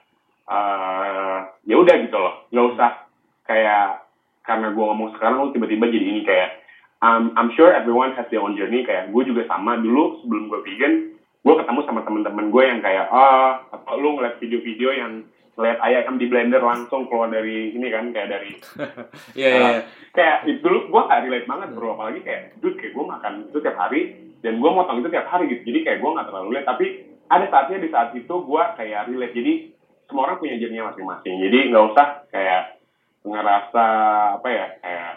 [0.48, 1.38] eh
[1.68, 2.92] ya udah gitu loh, nggak usah
[3.48, 4.08] kayak
[4.48, 6.50] karena gue ngomong sekarang lo tiba-tiba jadi ini kayak
[7.04, 8.88] um, I'm sure everyone has their own journey.
[8.88, 9.78] Kayak gue juga sama.
[9.78, 10.94] Dulu sebelum gue vegan
[11.46, 15.24] gue ketemu sama temen-temen gue yang kayak ah atau lu ngeliat video-video yang
[15.56, 18.52] ngeliat ayam di blender langsung keluar dari ini kan kayak dari
[19.40, 19.56] Iya, iya.
[19.56, 19.80] iya.
[20.12, 21.96] kayak itu dulu gue gak relate banget bro.
[21.96, 24.02] Apalagi kayak dude kayak gue makan itu tiap hari
[24.44, 25.62] dan gue motong itu tiap hari gitu.
[25.72, 26.68] Jadi kayak gue gak terlalu relate.
[26.68, 26.86] Tapi
[27.28, 29.36] ada saatnya di saat itu gue kayak relate.
[29.36, 29.54] Jadi
[30.08, 32.64] semua orang punya jadinya masing-masing jadi nggak usah kayak
[33.24, 33.86] ngerasa
[34.40, 35.12] apa ya kayak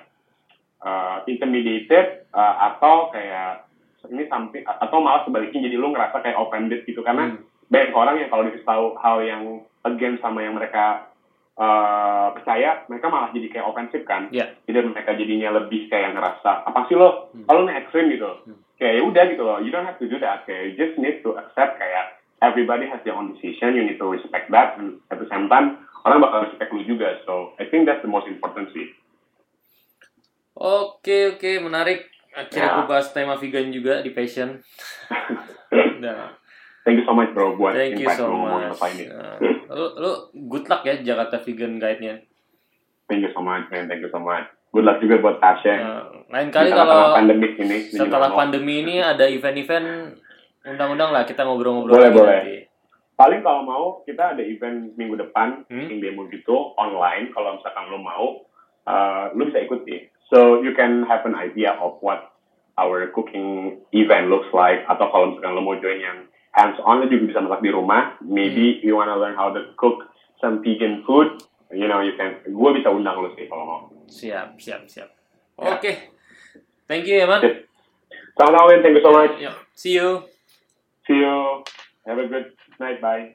[0.83, 3.67] uh, intimidated uh, atau kayak
[4.09, 7.45] ini sampai atau malah sebaliknya jadi lu ngerasa kayak offended gitu karena Hmm.
[7.71, 9.43] banyak orang yang kalau dikasih tahu hal yang
[9.87, 11.07] against sama yang mereka
[11.55, 14.57] uh, percaya mereka malah jadi kayak ofensif kan Iya.
[14.67, 17.47] jadi mereka jadinya lebih kayak ngerasa apa sih lo Hmm.
[17.47, 18.59] kalau ekstrim gitu Hmm.
[18.75, 21.21] kayak ya udah gitu loh you don't have to do that kayak you just need
[21.23, 25.17] to accept kayak everybody has their own decision you need to respect that and at
[25.17, 28.73] the same time orang bakal respect lu juga so I think that's the most important
[28.73, 28.89] sih
[30.53, 32.05] Oke, oke, menarik.
[32.31, 32.75] Akhirnya Ya.
[32.77, 34.61] aku bahas tema vegan juga di Passion.
[36.01, 36.33] Nah,
[36.83, 38.73] thank you so much bro buat thank you so much.
[38.93, 39.37] ini Nah,
[39.71, 40.11] lu, lu
[40.49, 42.17] good luck ya Jakarta Vegan Guide-nya.
[43.05, 46.03] thank you so much man thank you so much good luck juga buat Tasya Nah,
[46.29, 50.17] lain kali tengah-tengah kalau pandemik ini setelah pandemi ini ada event-event
[50.63, 52.39] undang-undang lah kita ngobrol-ngobrol Boleh, boleh.
[52.39, 52.59] nanti.
[53.15, 55.89] paling kalau mau kita ada event minggu depan Hmm?
[55.95, 58.25] demo gitu online kalau misalkan lo mau
[58.85, 62.33] uh, lo bisa ikuti so you can have an idea of what
[62.77, 66.19] our cooking event looks like atau kalau misalkan lo mau join yang
[66.51, 70.09] hands on lo juga bisa masak di rumah maybe you wanna learn how to cook
[70.41, 71.41] some vegan food
[71.71, 73.81] you know you can gue bisa undang lo sih kalau mau
[74.11, 75.07] Siap, siap, siap.
[75.55, 75.71] Ya.
[75.71, 75.93] Oke.
[76.91, 77.39] Thank you ya, Man.
[78.35, 79.39] Sama-sama thank you so much
[79.77, 80.27] see you.
[81.11, 81.65] See you.
[82.07, 83.01] Have a good night.
[83.01, 83.35] Bye